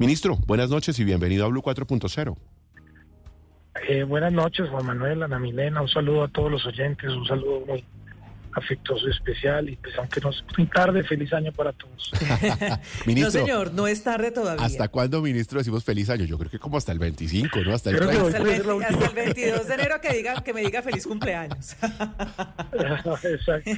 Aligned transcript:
Ministro, 0.00 0.38
buenas 0.46 0.70
noches 0.70 0.98
y 0.98 1.04
bienvenido 1.04 1.44
a 1.44 1.48
Blue 1.48 1.60
4.0. 1.60 2.34
Eh, 3.86 4.02
buenas 4.04 4.32
noches, 4.32 4.66
Juan 4.70 4.86
Manuel, 4.86 5.22
Ana 5.22 5.38
Milena, 5.38 5.82
un 5.82 5.88
saludo 5.88 6.24
a 6.24 6.28
todos 6.28 6.50
los 6.50 6.64
oyentes, 6.64 7.10
un 7.10 7.26
saludo 7.26 7.60
muy 7.66 7.84
afectuoso 8.52 9.06
y 9.06 9.10
especial 9.10 9.68
y 9.68 9.76
pues 9.76 9.94
aunque 9.98 10.20
no 10.20 10.30
es 10.30 10.42
muy 10.56 10.66
tarde, 10.66 11.04
feliz 11.04 11.32
año 11.32 11.52
para 11.52 11.72
todos. 11.72 12.10
no 13.06 13.30
señor, 13.30 13.72
no 13.72 13.86
es 13.86 14.02
tarde 14.02 14.30
todavía. 14.30 14.64
¿Hasta 14.64 14.88
cuándo, 14.88 15.22
ministro, 15.22 15.58
decimos 15.58 15.84
feliz 15.84 16.10
año? 16.10 16.24
Yo 16.24 16.38
creo 16.38 16.50
que 16.50 16.58
como 16.58 16.76
hasta 16.76 16.92
el 16.92 16.98
25, 16.98 17.60
¿no? 17.64 17.74
Hasta 17.74 17.90
el, 17.90 17.96
hasta 17.96 18.38
el, 18.38 19.14
22 19.14 19.68
de 19.68 19.74
enero 19.74 20.00
que, 20.00 20.12
diga, 20.12 20.42
que 20.42 20.52
me 20.52 20.62
diga 20.62 20.82
feliz 20.82 21.06
cumpleaños. 21.06 21.76
Exacto. 23.22 23.70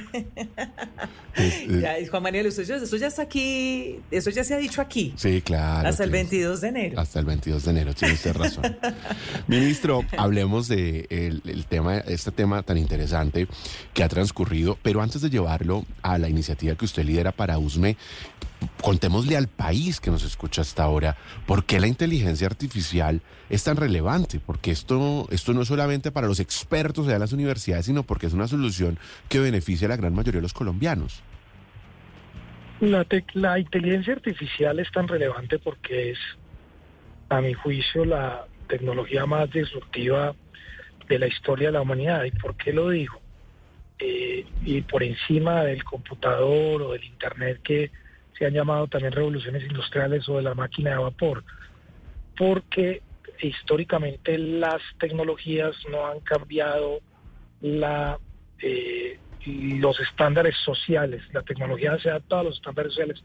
Juan 2.09 2.23
Manuel, 2.23 2.47
eso 2.47 2.61
ya, 2.61 3.07
está 3.07 3.21
aquí, 3.21 3.99
eso 4.11 4.29
ya 4.29 4.43
se 4.43 4.53
ha 4.53 4.57
dicho 4.57 4.81
aquí. 4.81 5.13
Sí, 5.17 5.41
claro. 5.41 5.87
Hasta 5.87 6.03
el 6.03 6.09
22 6.09 6.61
de 6.61 6.67
enero. 6.67 6.99
Hasta 6.99 7.19
el 7.19 7.25
22 7.25 7.63
de 7.65 7.71
enero, 7.71 7.93
tiene 7.93 8.13
usted 8.13 8.35
razón. 8.35 8.77
ministro, 9.47 10.03
hablemos 10.17 10.67
de 10.67 11.07
el 11.09 11.65
tema, 11.65 11.97
este 11.99 12.31
tema 12.31 12.63
tan 12.63 12.77
interesante 12.77 13.47
que 13.93 14.03
ha 14.03 14.09
transcurrido 14.09 14.62
pero 14.81 15.01
antes 15.01 15.21
de 15.21 15.29
llevarlo 15.29 15.85
a 16.01 16.17
la 16.17 16.29
iniciativa 16.29 16.75
que 16.75 16.85
usted 16.85 17.05
lidera 17.05 17.31
para 17.31 17.57
USME, 17.57 17.97
contémosle 18.81 19.37
al 19.37 19.47
país 19.47 19.99
que 19.99 20.11
nos 20.11 20.23
escucha 20.23 20.61
hasta 20.61 20.83
ahora 20.83 21.15
por 21.45 21.65
qué 21.65 21.79
la 21.79 21.87
inteligencia 21.87 22.47
artificial 22.47 23.21
es 23.49 23.63
tan 23.63 23.77
relevante, 23.77 24.39
porque 24.39 24.71
esto, 24.71 25.27
esto 25.31 25.53
no 25.53 25.61
es 25.61 25.67
solamente 25.67 26.11
para 26.11 26.27
los 26.27 26.39
expertos 26.39 27.07
de 27.07 27.17
las 27.19 27.33
universidades, 27.33 27.85
sino 27.85 28.03
porque 28.03 28.27
es 28.27 28.33
una 28.33 28.47
solución 28.47 28.97
que 29.29 29.39
beneficia 29.39 29.87
a 29.87 29.89
la 29.89 29.97
gran 29.97 30.13
mayoría 30.13 30.39
de 30.39 30.43
los 30.43 30.53
colombianos. 30.53 31.21
La, 32.79 33.05
la 33.33 33.59
inteligencia 33.59 34.13
artificial 34.13 34.79
es 34.79 34.91
tan 34.91 35.07
relevante 35.07 35.59
porque 35.59 36.11
es, 36.11 36.19
a 37.29 37.39
mi 37.41 37.53
juicio, 37.53 38.05
la 38.05 38.45
tecnología 38.67 39.25
más 39.25 39.49
disruptiva 39.51 40.35
de 41.07 41.19
la 41.19 41.27
historia 41.27 41.67
de 41.67 41.73
la 41.73 41.81
humanidad. 41.81 42.23
¿Y 42.25 42.31
por 42.31 42.55
qué 42.55 42.73
lo 42.73 42.89
digo? 42.89 43.22
Eh, 44.05 44.45
y 44.65 44.81
por 44.81 45.01
encima 45.01 45.63
del 45.63 45.85
computador 45.85 46.81
o 46.81 46.91
del 46.91 47.05
Internet 47.05 47.61
que 47.63 47.89
se 48.37 48.45
han 48.45 48.51
llamado 48.51 48.85
también 48.87 49.13
revoluciones 49.13 49.63
industriales 49.63 50.27
o 50.27 50.35
de 50.35 50.41
la 50.41 50.53
máquina 50.53 50.89
de 50.89 50.97
vapor, 50.97 51.45
porque 52.37 53.01
históricamente 53.39 54.37
las 54.37 54.81
tecnologías 54.99 55.73
no 55.89 56.05
han 56.05 56.19
cambiado 56.19 56.99
la, 57.61 58.19
eh, 58.59 59.19
los 59.45 59.97
estándares 60.01 60.57
sociales, 60.65 61.23
la 61.31 61.43
tecnología 61.43 61.97
se 61.99 62.09
adapta 62.09 62.41
a 62.41 62.43
los 62.43 62.57
estándares 62.57 62.91
sociales. 62.91 63.23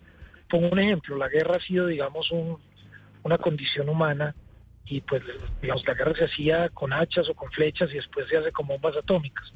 Pongo 0.49 0.69
un 0.69 0.79
ejemplo, 0.79 1.17
la 1.17 1.29
guerra 1.29 1.57
ha 1.57 1.61
sido, 1.61 1.89
digamos, 1.89 2.31
un, 2.31 2.57
una 3.25 3.39
condición 3.39 3.89
humana 3.89 4.33
y 4.85 5.01
pues 5.01 5.25
digamos, 5.61 5.85
la 5.89 5.95
guerra 5.95 6.15
se 6.15 6.27
hacía 6.27 6.69
con 6.69 6.93
hachas 6.93 7.29
o 7.29 7.35
con 7.35 7.51
flechas 7.51 7.91
y 7.91 7.95
después 7.95 8.29
se 8.29 8.37
hace 8.37 8.53
con 8.53 8.69
bombas 8.69 8.97
atómicas 8.97 9.53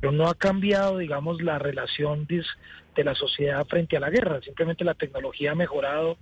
pero 0.00 0.12
no 0.12 0.28
ha 0.28 0.34
cambiado, 0.34 0.98
digamos, 0.98 1.42
la 1.42 1.58
relación 1.58 2.26
de, 2.26 2.42
la 3.04 3.14
sociedad 3.14 3.66
frente 3.66 3.96
a 3.96 4.00
la 4.00 4.10
guerra. 4.10 4.40
Simplemente 4.42 4.84
la 4.84 4.94
tecnología 4.94 5.52
ha 5.52 5.54
mejorado 5.54 6.18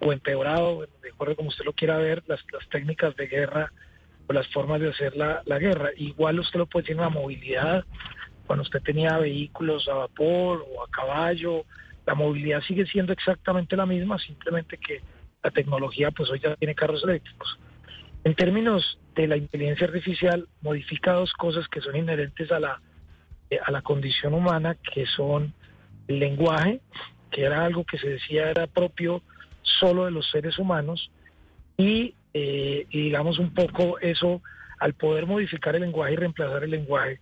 o 0.00 0.12
empeorado, 0.12 0.86
acuerdo 1.12 1.36
como 1.36 1.48
usted 1.48 1.64
lo 1.64 1.72
quiera 1.72 1.98
ver, 1.98 2.22
las, 2.26 2.40
técnicas 2.70 3.14
de 3.16 3.26
guerra 3.26 3.72
o 4.26 4.32
las 4.32 4.46
formas 4.48 4.80
de 4.80 4.90
hacer 4.90 5.16
la, 5.16 5.42
guerra. 5.58 5.90
Igual 5.96 6.40
usted 6.40 6.58
lo 6.58 6.66
puede 6.66 6.84
decir 6.84 6.96
en 6.96 7.02
la 7.02 7.08
movilidad, 7.08 7.84
cuando 8.46 8.62
usted 8.62 8.80
tenía 8.82 9.18
vehículos 9.18 9.88
a 9.88 9.94
vapor 9.94 10.64
o 10.74 10.82
a 10.82 10.90
caballo, 10.90 11.64
la 12.06 12.14
movilidad 12.14 12.62
sigue 12.62 12.86
siendo 12.86 13.12
exactamente 13.12 13.76
la 13.76 13.86
misma, 13.86 14.18
simplemente 14.18 14.78
que 14.78 15.02
la 15.42 15.50
tecnología 15.50 16.10
pues 16.10 16.30
hoy 16.30 16.40
ya 16.40 16.56
tiene 16.56 16.74
carros 16.74 17.04
eléctricos. 17.04 17.58
En 18.24 18.34
términos 18.34 18.98
de 19.14 19.26
la 19.26 19.36
inteligencia 19.36 19.86
artificial, 19.86 20.48
modifica 20.62 21.12
dos 21.12 21.32
cosas 21.34 21.68
que 21.68 21.80
son 21.80 21.96
inherentes 21.96 22.50
a 22.50 22.60
la 22.60 22.80
a 23.58 23.70
la 23.70 23.82
condición 23.82 24.34
humana, 24.34 24.76
que 24.94 25.06
son 25.06 25.52
el 26.08 26.18
lenguaje, 26.18 26.80
que 27.30 27.42
era 27.42 27.64
algo 27.64 27.84
que 27.84 27.98
se 27.98 28.08
decía 28.08 28.50
era 28.50 28.66
propio 28.66 29.22
solo 29.62 30.04
de 30.04 30.10
los 30.10 30.28
seres 30.30 30.58
humanos, 30.58 31.10
y, 31.76 32.14
eh, 32.34 32.86
digamos 32.90 33.38
un 33.38 33.54
poco 33.54 33.98
eso, 34.00 34.42
al 34.78 34.94
poder 34.94 35.26
modificar 35.26 35.74
el 35.76 35.82
lenguaje 35.82 36.14
y 36.14 36.16
reemplazar 36.16 36.64
el 36.64 36.70
lenguaje, 36.70 37.20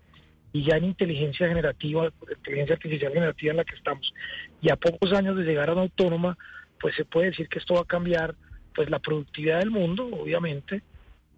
y 0.52 0.64
ya 0.64 0.76
en 0.76 0.84
inteligencia 0.84 1.48
generativa, 1.48 2.10
inteligencia 2.36 2.74
artificial 2.74 3.12
generativa 3.12 3.50
en 3.50 3.56
la 3.58 3.64
que 3.64 3.74
estamos, 3.74 4.12
y 4.60 4.70
a 4.70 4.76
pocos 4.76 5.12
años 5.12 5.36
de 5.36 5.44
llegar 5.44 5.68
a 5.68 5.72
una 5.72 5.82
autónoma, 5.82 6.36
pues 6.80 6.94
se 6.94 7.04
puede 7.04 7.30
decir 7.30 7.48
que 7.48 7.58
esto 7.58 7.74
va 7.74 7.80
a 7.80 7.84
cambiar 7.84 8.34
pues 8.74 8.88
la 8.90 9.00
productividad 9.00 9.58
del 9.58 9.70
mundo, 9.70 10.06
obviamente, 10.06 10.82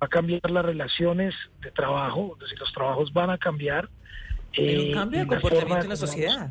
va 0.01 0.07
a 0.07 0.09
cambiar 0.09 0.51
las 0.51 0.65
relaciones 0.65 1.35
de 1.63 1.71
trabajo, 1.71 2.37
es 2.45 2.59
los 2.59 2.73
trabajos 2.73 3.13
van 3.13 3.31
a 3.31 3.39
cambiar, 3.39 3.89
y 4.53 4.89
un 4.89 4.93
cambio 4.93 5.21
de 5.21 5.27
comportamiento 5.27 5.85
en 5.85 5.89
la 5.89 5.97
sociedad. 5.97 6.51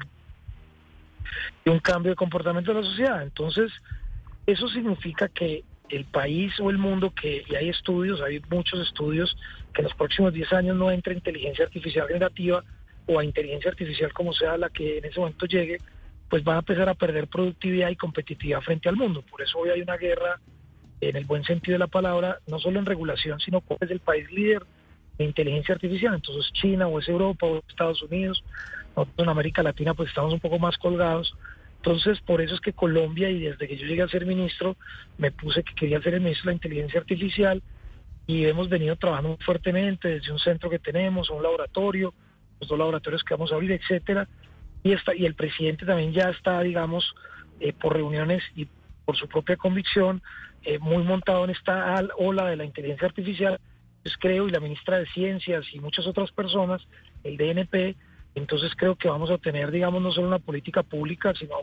Y 1.66 1.70
un 1.70 1.80
cambio 1.80 2.12
de 2.12 2.16
comportamiento 2.16 2.72
en 2.72 2.78
la 2.78 2.84
sociedad. 2.84 3.24
Entonces, 3.24 3.72
eso 4.46 4.68
significa 4.70 5.28
que 5.28 5.64
el 5.90 6.06
país 6.06 6.54
o 6.60 6.70
el 6.70 6.78
mundo, 6.78 7.12
que 7.14 7.44
y 7.48 7.56
hay 7.56 7.70
estudios, 7.70 8.22
hay 8.22 8.42
muchos 8.50 8.80
estudios, 8.80 9.36
que 9.74 9.82
en 9.82 9.88
los 9.88 9.96
próximos 9.96 10.34
10 10.34 10.54
años 10.54 10.78
no 10.78 10.92
entre 10.92 11.14
inteligencia 11.14 11.66
artificial 11.66 12.08
generativa 12.08 12.64
o 13.08 13.20
a 13.20 13.26
inteligencia 13.26 13.72
artificial 13.72 14.14
como 14.14 14.34
sea 14.34 14.58
la 14.58 14.70
que 14.70 15.00
en 15.00 15.06
ese 15.06 15.20
momento 15.20 15.46
llegue, 15.48 15.78
pues 16.30 16.44
van 16.44 16.58
a 16.58 16.60
empezar 16.60 16.88
a 16.90 16.94
perder 16.94 17.28
productividad 17.28 17.90
y 17.90 17.96
competitividad 17.96 18.62
frente 18.62 18.88
al 18.88 18.96
mundo. 18.96 19.24
Por 19.24 19.42
eso 19.42 19.58
hoy 19.58 19.70
hay 19.70 19.82
una 19.82 19.98
guerra, 19.98 20.40
en 21.02 21.16
el 21.16 21.26
buen 21.26 21.44
sentido 21.44 21.74
de 21.74 21.80
la 21.80 21.88
palabra, 21.88 22.40
no 22.48 22.60
solo 22.60 22.78
en 22.80 22.86
regulación, 22.86 23.40
sino 23.40 23.62
cuál 23.62 23.80
es 23.82 23.90
el 23.90 24.00
país 24.00 24.32
líder 24.32 24.64
de 25.20 25.26
inteligencia 25.26 25.76
artificial. 25.76 26.16
Entonces 26.16 26.52
China 26.54 26.88
o 26.88 27.00
es 27.00 27.08
Europa 27.08 27.46
o 27.46 27.62
Estados 27.68 28.02
Unidos, 28.02 28.44
nosotros 28.96 29.20
en 29.20 29.30
América 29.30 29.62
Latina 29.62 29.94
pues 29.94 30.10
estamos 30.10 30.34
un 30.34 30.40
poco 30.40 30.58
más 30.58 30.78
colgados. 30.78 31.36
Entonces 31.78 32.20
por 32.22 32.42
eso 32.42 32.56
es 32.56 32.62
que 32.62 32.74
Colombia 32.74 33.30
y 33.30 33.40
desde 33.40 33.68
que 33.68 33.78
yo 33.78 33.86
llegué 33.86 34.02
a 34.02 34.08
ser 34.08 34.26
ministro 34.26 34.76
me 35.18 35.32
puse 35.32 35.64
que 35.64 35.76
quería 35.76 36.02
ser 36.02 36.16
el 36.16 36.22
ministro 36.22 36.46
de 36.50 36.54
la 36.54 36.56
inteligencia 36.56 37.00
artificial 37.02 37.62
y 38.26 38.46
hemos 38.46 38.70
venido 38.70 38.96
trabajando 38.96 39.38
fuertemente 39.46 40.08
desde 40.08 40.32
un 40.32 40.40
centro 40.40 40.70
que 40.70 40.80
tenemos, 40.80 41.30
un 41.30 41.44
laboratorio, 41.44 42.14
los 42.60 42.70
dos 42.70 42.80
laboratorios 42.80 43.24
que 43.24 43.34
vamos 43.34 43.52
a 43.52 43.56
abrir, 43.56 43.72
etcétera. 43.72 44.28
Y, 44.84 44.94
está, 44.94 45.14
y 45.16 45.26
el 45.26 45.36
presidente 45.36 45.86
también 45.86 46.14
ya 46.14 46.30
está, 46.30 46.62
digamos, 46.62 47.14
eh, 47.60 47.74
por 47.74 47.94
reuniones 47.94 48.44
y 48.56 48.68
por 49.04 49.18
su 49.18 49.28
propia 49.28 49.58
convicción, 49.58 50.22
eh, 50.64 50.78
muy 50.78 51.04
montado 51.04 51.44
en 51.44 51.50
esta 51.50 52.00
ola 52.18 52.46
de 52.46 52.56
la 52.56 52.66
inteligencia 52.66 53.08
artificial 53.08 53.60
creo, 54.20 54.48
y 54.48 54.52
la 54.52 54.60
ministra 54.60 55.00
de 55.00 55.06
Ciencias 55.08 55.66
y 55.74 55.80
muchas 55.80 56.08
otras 56.08 56.32
personas, 56.32 56.82
el 57.24 57.38
DNP, 57.38 57.96
entonces 58.36 58.72
creo 58.76 58.96
que 58.96 59.10
vamos 59.10 59.32
a 59.32 59.38
tener, 59.38 59.72
digamos, 59.72 60.02
no 60.02 60.12
solo 60.12 60.28
una 60.28 60.40
política 60.40 60.84
pública, 60.84 61.34
sino 61.38 61.56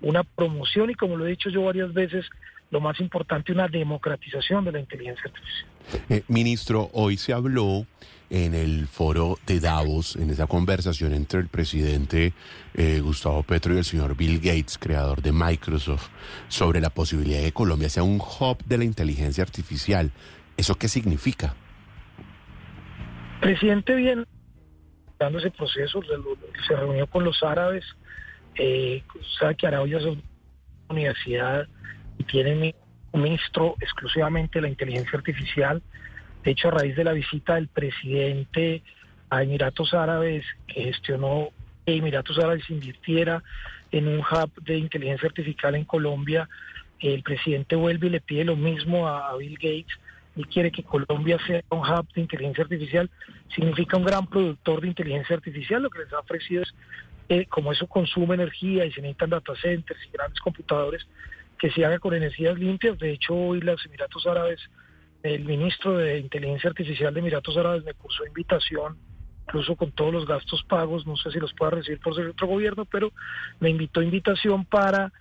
una 0.00 0.24
promoción 0.24 0.90
y, 0.90 0.94
como 0.94 1.16
lo 1.16 1.26
he 1.26 1.30
dicho 1.30 1.50
yo 1.50 1.64
varias 1.64 1.92
veces, 1.92 2.26
lo 2.70 2.80
más 2.80 2.98
importante, 3.00 3.52
una 3.52 3.68
democratización 3.68 4.64
de 4.64 4.72
la 4.72 4.80
inteligencia 4.80 5.24
artificial. 5.26 5.68
Eh, 6.08 6.22
ministro, 6.28 6.90
hoy 6.94 7.16
se 7.18 7.32
habló 7.32 7.86
en 8.30 8.54
el 8.54 8.88
foro 8.88 9.38
de 9.46 9.60
Davos, 9.60 10.16
en 10.16 10.30
esa 10.30 10.46
conversación 10.46 11.12
entre 11.12 11.40
el 11.40 11.48
presidente 11.48 12.32
eh, 12.72 13.00
Gustavo 13.00 13.42
Petro 13.42 13.74
y 13.74 13.78
el 13.78 13.84
señor 13.84 14.16
Bill 14.16 14.38
Gates, 14.38 14.78
creador 14.78 15.20
de 15.20 15.32
Microsoft, 15.32 16.08
sobre 16.48 16.80
la 16.80 16.88
posibilidad 16.88 17.40
de 17.40 17.44
que 17.46 17.52
Colombia 17.52 17.90
sea 17.90 18.04
un 18.04 18.20
hub 18.20 18.56
de 18.64 18.78
la 18.78 18.84
inteligencia 18.84 19.44
artificial. 19.44 20.12
¿Eso 20.56 20.76
qué 20.76 20.88
significa? 20.88 21.54
Presidente 23.42 23.96
viene 23.96 24.24
dando 25.18 25.38
ese 25.38 25.50
proceso, 25.50 26.00
se 26.66 26.76
reunió 26.76 27.06
con 27.08 27.24
los 27.24 27.42
árabes, 27.42 27.84
eh, 28.54 29.02
sabe 29.38 29.56
que 29.56 29.66
Arabia 29.66 29.98
es 29.98 30.04
una 30.04 30.22
universidad 30.88 31.66
y 32.18 32.24
tiene 32.24 32.74
un 33.10 33.22
ministro 33.22 33.74
exclusivamente 33.80 34.58
de 34.58 34.62
la 34.62 34.68
inteligencia 34.68 35.18
artificial. 35.18 35.82
De 36.44 36.52
hecho, 36.52 36.68
a 36.68 36.72
raíz 36.72 36.96
de 36.96 37.04
la 37.04 37.12
visita 37.12 37.56
del 37.56 37.68
presidente 37.68 38.82
a 39.30 39.42
Emiratos 39.42 39.92
Árabes, 39.92 40.44
que 40.66 40.84
gestionó 40.84 41.50
que 41.84 41.96
Emiratos 41.96 42.38
Árabes 42.38 42.68
invirtiera 42.70 43.42
en 43.90 44.08
un 44.08 44.20
hub 44.20 44.50
de 44.62 44.78
inteligencia 44.78 45.28
artificial 45.28 45.74
en 45.74 45.84
Colombia, 45.84 46.48
el 47.00 47.22
presidente 47.22 47.74
vuelve 47.74 48.06
y 48.06 48.10
le 48.10 48.20
pide 48.20 48.44
lo 48.44 48.56
mismo 48.56 49.08
a 49.08 49.36
Bill 49.36 49.54
Gates 49.54 49.98
y 50.34 50.44
quiere 50.44 50.70
que 50.70 50.82
Colombia 50.82 51.38
sea 51.46 51.62
un 51.70 51.80
hub 51.80 52.06
de 52.14 52.20
inteligencia 52.22 52.64
artificial, 52.64 53.10
significa 53.54 53.96
un 53.96 54.04
gran 54.04 54.26
productor 54.26 54.80
de 54.80 54.88
inteligencia 54.88 55.36
artificial. 55.36 55.82
Lo 55.82 55.90
que 55.90 56.00
les 56.00 56.12
ha 56.12 56.20
ofrecido 56.20 56.62
es, 56.62 56.74
eh, 57.28 57.46
como 57.46 57.72
eso 57.72 57.86
consume 57.86 58.34
energía 58.34 58.86
y 58.86 58.92
se 58.92 59.00
necesitan 59.02 59.30
data 59.30 59.54
centers 59.60 60.00
y 60.06 60.10
grandes 60.10 60.40
computadores, 60.40 61.06
que 61.58 61.70
se 61.70 61.84
haga 61.84 61.98
con 61.98 62.14
energías 62.14 62.58
limpias. 62.58 62.98
De 62.98 63.12
hecho, 63.12 63.34
hoy 63.34 63.60
los 63.60 63.84
Emiratos 63.84 64.26
Árabes, 64.26 64.60
el 65.22 65.44
ministro 65.44 65.98
de 65.98 66.18
Inteligencia 66.18 66.70
Artificial 66.70 67.12
de 67.12 67.20
Emiratos 67.20 67.56
Árabes 67.56 67.84
me 67.84 67.94
puso 67.94 68.26
invitación, 68.26 68.96
incluso 69.46 69.76
con 69.76 69.92
todos 69.92 70.12
los 70.12 70.26
gastos 70.26 70.64
pagos, 70.64 71.06
no 71.06 71.16
sé 71.16 71.30
si 71.30 71.38
los 71.38 71.52
pueda 71.52 71.72
recibir 71.72 72.00
por 72.00 72.14
ser 72.14 72.26
otro 72.26 72.46
gobierno, 72.46 72.84
pero 72.86 73.12
me 73.60 73.70
invitó 73.70 74.02
invitación 74.02 74.64
para 74.64 75.12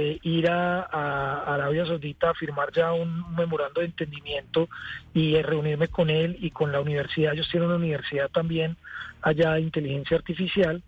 eh, 0.00 0.18
ir 0.22 0.48
a, 0.48 0.80
a, 0.82 1.54
Arabia 1.54 1.84
Saudita 1.84 2.30
a 2.30 2.34
firmar 2.34 2.72
ya 2.72 2.92
un 2.92 3.34
memorando 3.34 3.80
de 3.80 3.86
entendimiento 3.86 4.68
y 5.12 5.34
eh, 5.34 5.42
reunirme 5.42 5.88
con 5.88 6.08
él 6.08 6.36
y 6.40 6.50
con 6.50 6.72
la 6.72 6.80
universidad. 6.80 7.34
Ellos 7.34 7.48
tienen 7.50 7.68
una 7.68 7.78
universidad 7.78 8.30
también 8.30 8.76
allá 9.22 9.52
de 9.52 9.60
inteligencia 9.60 10.16
artificial. 10.16 10.82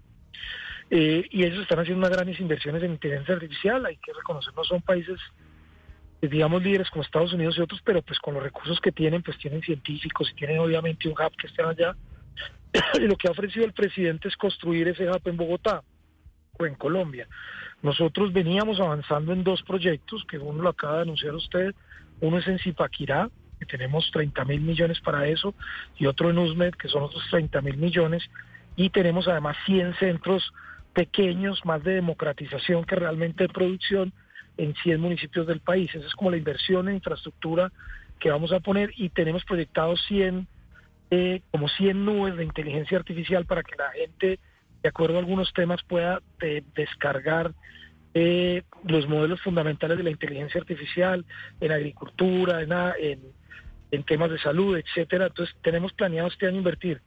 Eh, 0.90 1.24
y 1.30 1.44
ellos 1.44 1.60
están 1.60 1.78
haciendo 1.78 2.00
unas 2.00 2.16
grandes 2.16 2.40
inversiones 2.40 2.82
en 2.82 2.92
inteligencia 2.92 3.34
artificial. 3.34 3.84
Hay 3.86 3.96
que 3.96 4.12
reconocer, 4.12 4.52
no 4.54 4.64
son 4.64 4.82
países, 4.82 5.18
digamos, 6.20 6.62
líderes 6.62 6.90
como 6.90 7.02
Estados 7.02 7.32
Unidos 7.32 7.56
y 7.58 7.62
otros, 7.62 7.80
pero 7.84 8.02
pues 8.02 8.18
con 8.18 8.34
los 8.34 8.42
recursos 8.42 8.80
que 8.80 8.92
tienen, 8.92 9.22
pues 9.22 9.38
tienen 9.38 9.62
científicos 9.62 10.30
y 10.30 10.34
tienen 10.34 10.58
obviamente 10.58 11.08
un 11.08 11.14
hub 11.14 11.36
que 11.36 11.46
están 11.46 11.66
allá. 11.66 11.96
y 12.94 13.06
lo 13.06 13.16
que 13.16 13.28
ha 13.28 13.32
ofrecido 13.32 13.64
el 13.64 13.72
presidente 13.72 14.28
es 14.28 14.36
construir 14.36 14.88
ese 14.88 15.08
hub 15.08 15.22
en 15.24 15.36
Bogotá 15.36 15.82
o 16.58 16.66
en 16.66 16.74
Colombia. 16.74 17.26
Nosotros 17.82 18.32
veníamos 18.32 18.80
avanzando 18.80 19.32
en 19.32 19.42
dos 19.42 19.62
proyectos, 19.62 20.24
que 20.28 20.38
uno 20.38 20.62
lo 20.62 20.70
acaba 20.70 20.96
de 20.96 21.02
anunciar 21.02 21.34
usted, 21.34 21.74
uno 22.20 22.38
es 22.38 22.46
en 22.46 22.58
Zipaquirá, 22.60 23.28
que 23.58 23.66
tenemos 23.66 24.08
30 24.12 24.44
mil 24.44 24.60
millones 24.60 25.00
para 25.00 25.26
eso, 25.26 25.54
y 25.98 26.06
otro 26.06 26.30
en 26.30 26.38
USMED, 26.38 26.74
que 26.74 26.88
son 26.88 27.02
otros 27.02 27.24
30 27.30 27.60
mil 27.60 27.76
millones, 27.76 28.22
y 28.76 28.90
tenemos 28.90 29.26
además 29.26 29.56
100 29.66 29.94
centros 29.94 30.52
pequeños, 30.94 31.64
más 31.64 31.82
de 31.82 31.94
democratización 31.94 32.84
que 32.84 32.96
realmente 32.96 33.44
de 33.44 33.52
producción 33.52 34.12
en 34.56 34.74
100 34.74 35.00
municipios 35.00 35.46
del 35.46 35.60
país. 35.60 35.92
Esa 35.94 36.06
es 36.06 36.14
como 36.14 36.30
la 36.30 36.36
inversión 36.36 36.88
en 36.88 36.96
infraestructura 36.96 37.72
que 38.20 38.30
vamos 38.30 38.52
a 38.52 38.60
poner 38.60 38.92
y 38.96 39.08
tenemos 39.08 39.44
proyectados 39.44 40.00
100, 40.06 40.46
eh, 41.10 41.42
como 41.50 41.68
100 41.68 42.04
nubes 42.04 42.36
de 42.36 42.44
inteligencia 42.44 42.98
artificial 42.98 43.46
para 43.46 43.62
que 43.62 43.74
la 43.76 43.90
gente 43.90 44.38
de 44.82 44.88
acuerdo 44.88 45.16
a 45.16 45.20
algunos 45.20 45.52
temas, 45.52 45.82
pueda 45.84 46.20
eh, 46.40 46.62
descargar 46.74 47.52
eh, 48.14 48.62
los 48.84 49.08
modelos 49.08 49.40
fundamentales 49.40 49.96
de 49.96 50.04
la 50.04 50.10
inteligencia 50.10 50.60
artificial 50.60 51.24
en 51.60 51.72
agricultura, 51.72 52.62
en, 52.62 53.20
en, 53.90 54.02
temas 54.04 54.30
de 54.30 54.38
salud, 54.38 54.76
etcétera. 54.76 55.26
Entonces, 55.26 55.54
tenemos 55.62 55.92
planeado 55.92 56.28
este 56.28 56.46
año 56.46 56.58
invertir 56.58 57.00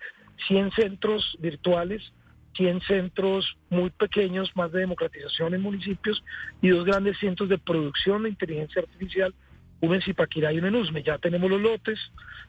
100 0.48 0.72
centros 0.72 1.38
virtuales, 1.40 2.14
100 2.56 2.82
centros 2.82 3.58
muy 3.70 3.90
pequeños, 3.90 4.50
más 4.56 4.72
de 4.72 4.80
democratización 4.80 5.54
en 5.54 5.62
municipios 5.62 6.24
y 6.62 6.70
dos 6.70 6.86
grandes 6.86 7.18
centros 7.20 7.50
de 7.50 7.58
producción 7.58 8.24
de 8.24 8.30
inteligencia 8.30 8.82
artificial, 8.82 9.34
uno 9.82 9.96
en 9.96 10.02
Zipaquirá 10.02 10.54
y 10.54 10.58
uno 10.58 10.70
en 10.70 10.76
Usme. 10.76 11.04
Ya 11.04 11.18
tenemos 11.18 11.50
los 11.52 11.62
lotes, 11.62 12.00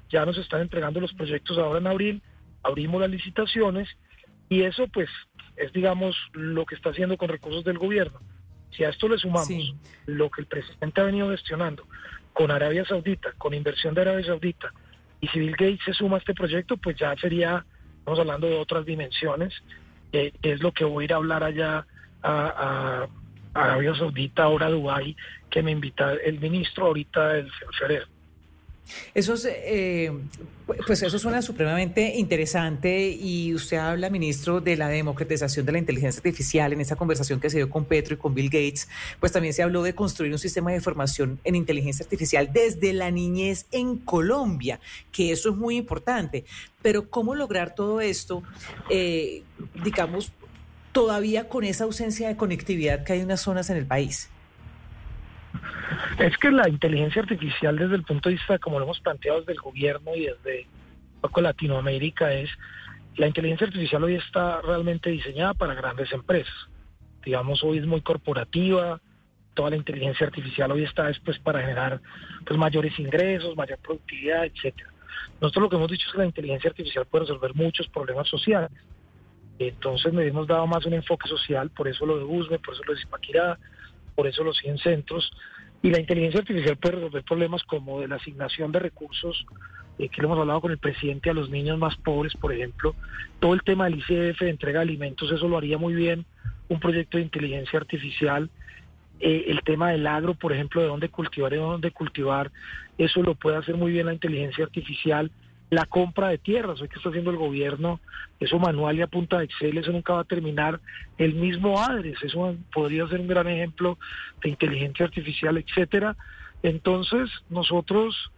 ya 0.08 0.24
nos 0.24 0.38
están 0.38 0.62
entregando 0.62 1.00
los 1.00 1.12
proyectos 1.12 1.58
ahora 1.58 1.80
en 1.80 1.88
abril, 1.88 2.22
abrimos 2.62 3.00
las 3.00 3.10
licitaciones 3.10 3.88
y 4.48 4.62
eso 4.62 4.86
pues 4.88 5.08
es 5.56 5.72
digamos 5.72 6.16
lo 6.32 6.66
que 6.66 6.74
está 6.74 6.90
haciendo 6.90 7.16
con 7.16 7.28
recursos 7.28 7.64
del 7.64 7.78
gobierno. 7.78 8.20
Si 8.70 8.84
a 8.84 8.90
esto 8.90 9.08
le 9.08 9.18
sumamos 9.18 9.74
lo 10.06 10.30
que 10.30 10.42
el 10.42 10.46
presidente 10.46 11.00
ha 11.00 11.04
venido 11.04 11.30
gestionando 11.30 11.84
con 12.32 12.50
Arabia 12.50 12.84
Saudita, 12.84 13.32
con 13.38 13.54
inversión 13.54 13.94
de 13.94 14.02
Arabia 14.02 14.26
Saudita, 14.26 14.72
y 15.20 15.28
si 15.28 15.38
Bill 15.38 15.52
Gates 15.52 15.80
se 15.84 15.94
suma 15.94 16.16
a 16.16 16.18
este 16.18 16.34
proyecto, 16.34 16.76
pues 16.76 16.96
ya 16.96 17.14
sería, 17.16 17.64
estamos 17.98 18.18
hablando 18.18 18.46
de 18.46 18.58
otras 18.58 18.84
dimensiones, 18.84 19.54
que 20.12 20.32
es 20.42 20.62
lo 20.62 20.72
que 20.72 20.84
voy 20.84 21.02
a 21.02 21.06
ir 21.06 21.12
a 21.12 21.16
hablar 21.16 21.42
allá 21.42 21.86
a, 22.22 23.06
Arabia 23.54 23.94
Saudita, 23.94 24.42
ahora 24.42 24.66
a 24.66 24.70
Dubái, 24.70 25.16
que 25.48 25.62
me 25.62 25.70
invita 25.70 26.12
el 26.12 26.38
ministro 26.38 26.86
ahorita, 26.86 27.38
el 27.38 27.50
febrero. 27.78 28.06
Eso 29.14 29.34
es, 29.34 29.48
eh, 29.48 30.12
pues 30.86 31.02
eso 31.02 31.18
suena 31.18 31.42
supremamente 31.42 32.16
interesante 32.16 33.10
y 33.10 33.54
usted 33.54 33.76
habla, 33.76 34.10
ministro, 34.10 34.60
de 34.60 34.76
la 34.76 34.88
democratización 34.88 35.64
de 35.66 35.72
la 35.72 35.78
inteligencia 35.78 36.18
artificial 36.18 36.72
en 36.72 36.80
esa 36.80 36.96
conversación 36.96 37.40
que 37.40 37.50
se 37.50 37.58
dio 37.58 37.70
con 37.70 37.84
Petro 37.84 38.14
y 38.14 38.16
con 38.18 38.34
Bill 38.34 38.50
Gates, 38.50 38.88
pues 39.20 39.32
también 39.32 39.54
se 39.54 39.62
habló 39.62 39.82
de 39.82 39.94
construir 39.94 40.32
un 40.32 40.38
sistema 40.38 40.72
de 40.72 40.80
formación 40.80 41.40
en 41.44 41.54
inteligencia 41.54 42.04
artificial 42.04 42.50
desde 42.52 42.92
la 42.92 43.10
niñez 43.10 43.66
en 43.72 43.98
Colombia, 43.98 44.80
que 45.12 45.32
eso 45.32 45.50
es 45.50 45.56
muy 45.56 45.76
importante. 45.76 46.44
Pero 46.82 47.10
¿cómo 47.10 47.34
lograr 47.34 47.74
todo 47.74 48.00
esto, 48.00 48.42
eh, 48.90 49.42
digamos, 49.84 50.32
todavía 50.92 51.48
con 51.48 51.64
esa 51.64 51.84
ausencia 51.84 52.28
de 52.28 52.36
conectividad 52.36 53.04
que 53.04 53.14
hay 53.14 53.18
en 53.20 53.26
unas 53.26 53.40
zonas 53.40 53.70
en 53.70 53.76
el 53.76 53.86
país? 53.86 54.28
Es 56.18 56.36
que 56.38 56.50
la 56.50 56.66
inteligencia 56.68 57.20
artificial 57.20 57.76
desde 57.76 57.96
el 57.96 58.02
punto 58.02 58.30
de 58.30 58.36
vista, 58.36 58.58
como 58.58 58.78
lo 58.78 58.86
hemos 58.86 59.00
planteado 59.00 59.40
desde 59.40 59.52
el 59.52 59.60
gobierno 59.60 60.14
y 60.14 60.26
desde 60.26 60.66
poco 61.20 61.42
Latinoamérica, 61.42 62.32
es 62.32 62.48
la 63.16 63.26
inteligencia 63.26 63.66
artificial 63.66 64.02
hoy 64.02 64.14
está 64.14 64.62
realmente 64.62 65.10
diseñada 65.10 65.52
para 65.52 65.74
grandes 65.74 66.10
empresas. 66.12 66.54
Digamos, 67.22 67.62
hoy 67.62 67.78
es 67.78 67.86
muy 67.86 68.00
corporativa, 68.00 69.00
toda 69.52 69.70
la 69.70 69.76
inteligencia 69.76 70.26
artificial 70.26 70.70
hoy 70.72 70.84
está 70.84 71.04
después 71.04 71.38
para 71.38 71.60
generar 71.60 72.00
pues, 72.46 72.58
mayores 72.58 72.98
ingresos, 72.98 73.54
mayor 73.54 73.78
productividad, 73.78 74.46
etcétera. 74.46 74.90
Nosotros 75.40 75.64
lo 75.64 75.70
que 75.70 75.76
hemos 75.76 75.90
dicho 75.90 76.06
es 76.06 76.12
que 76.12 76.18
la 76.18 76.26
inteligencia 76.26 76.70
artificial 76.70 77.04
puede 77.06 77.24
resolver 77.24 77.54
muchos 77.54 77.88
problemas 77.88 78.26
sociales. 78.28 78.70
Entonces 79.58 80.12
me 80.14 80.26
hemos 80.26 80.46
dado 80.46 80.66
más 80.66 80.86
un 80.86 80.94
enfoque 80.94 81.28
social, 81.28 81.70
por 81.70 81.88
eso 81.88 82.06
lo 82.06 82.16
de 82.18 82.24
USME, 82.24 82.58
por 82.58 82.74
eso 82.74 82.82
lo 82.86 82.94
de 82.94 83.00
Zipaquirá, 83.00 83.58
por 84.14 84.26
eso 84.26 84.44
los 84.44 84.56
100 84.58 84.78
centros. 84.78 85.32
Y 85.86 85.90
la 85.92 86.00
inteligencia 86.00 86.40
artificial 86.40 86.76
puede 86.78 86.96
resolver 86.96 87.22
problemas 87.22 87.62
como 87.62 88.00
de 88.00 88.08
la 88.08 88.16
asignación 88.16 88.72
de 88.72 88.80
recursos, 88.80 89.46
eh, 90.00 90.08
que 90.08 90.20
lo 90.20 90.26
hemos 90.26 90.40
hablado 90.40 90.60
con 90.60 90.72
el 90.72 90.78
presidente, 90.78 91.30
a 91.30 91.32
los 91.32 91.48
niños 91.48 91.78
más 91.78 91.96
pobres, 91.98 92.34
por 92.34 92.52
ejemplo. 92.52 92.96
Todo 93.38 93.54
el 93.54 93.62
tema 93.62 93.84
del 93.84 94.00
ICF, 94.00 94.40
de 94.40 94.50
entrega 94.50 94.80
de 94.80 94.86
alimentos, 94.86 95.30
eso 95.30 95.46
lo 95.46 95.56
haría 95.56 95.78
muy 95.78 95.94
bien 95.94 96.26
un 96.68 96.80
proyecto 96.80 97.18
de 97.18 97.22
inteligencia 97.22 97.78
artificial. 97.78 98.50
Eh, 99.20 99.44
el 99.46 99.62
tema 99.62 99.92
del 99.92 100.08
agro, 100.08 100.34
por 100.34 100.52
ejemplo, 100.52 100.82
de 100.82 100.88
dónde 100.88 101.08
cultivar 101.08 101.52
y 101.52 101.58
dónde 101.58 101.92
cultivar, 101.92 102.50
eso 102.98 103.22
lo 103.22 103.36
puede 103.36 103.58
hacer 103.58 103.76
muy 103.76 103.92
bien 103.92 104.06
la 104.06 104.12
inteligencia 104.12 104.64
artificial 104.64 105.30
la 105.70 105.86
compra 105.86 106.28
de 106.28 106.38
tierras, 106.38 106.80
hoy 106.80 106.88
que 106.88 106.96
está 106.96 107.08
haciendo 107.08 107.30
el 107.30 107.36
gobierno, 107.36 108.00
eso 108.38 108.58
manual 108.58 108.98
y 108.98 109.02
a 109.02 109.08
punta 109.08 109.38
de 109.38 109.44
Excel, 109.44 109.78
eso 109.78 109.90
nunca 109.90 110.14
va 110.14 110.20
a 110.20 110.24
terminar. 110.24 110.80
El 111.18 111.34
mismo 111.34 111.80
ADRES, 111.80 112.22
eso 112.22 112.56
podría 112.72 113.08
ser 113.08 113.20
un 113.20 113.26
gran 113.26 113.48
ejemplo 113.48 113.98
de 114.42 114.50
inteligencia 114.50 115.06
artificial, 115.06 115.56
etcétera. 115.58 116.16
Entonces, 116.62 117.30
nosotros 117.50 118.30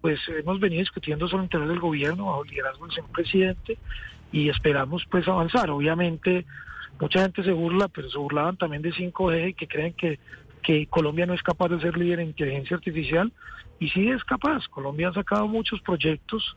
pues 0.00 0.20
hemos 0.28 0.60
venido 0.60 0.80
discutiendo 0.80 1.26
sobre 1.26 1.40
el 1.40 1.44
interior 1.44 1.68
del 1.70 1.80
gobierno 1.80 2.26
bajo 2.26 2.44
el 2.44 2.50
liderazgo 2.50 2.86
del 2.86 2.94
señor 2.94 3.10
presidente 3.10 3.78
y 4.32 4.50
esperamos 4.50 5.06
pues 5.10 5.26
avanzar. 5.26 5.70
Obviamente, 5.70 6.44
mucha 7.00 7.22
gente 7.22 7.42
se 7.42 7.52
burla, 7.52 7.88
pero 7.88 8.10
se 8.10 8.18
burlaban 8.18 8.58
también 8.58 8.82
de 8.82 8.92
5G 8.92 9.48
y 9.48 9.54
que 9.54 9.66
creen 9.66 9.94
que, 9.94 10.18
que 10.64 10.86
Colombia 10.86 11.26
no 11.26 11.34
es 11.34 11.42
capaz 11.42 11.68
de 11.68 11.80
ser 11.80 11.96
líder 11.96 12.20
en 12.20 12.28
inteligencia 12.28 12.76
artificial 12.76 13.32
y 13.78 13.88
sí 13.90 14.08
es 14.08 14.24
capaz. 14.24 14.66
Colombia 14.68 15.10
ha 15.10 15.12
sacado 15.12 15.46
muchos 15.46 15.80
proyectos 15.82 16.56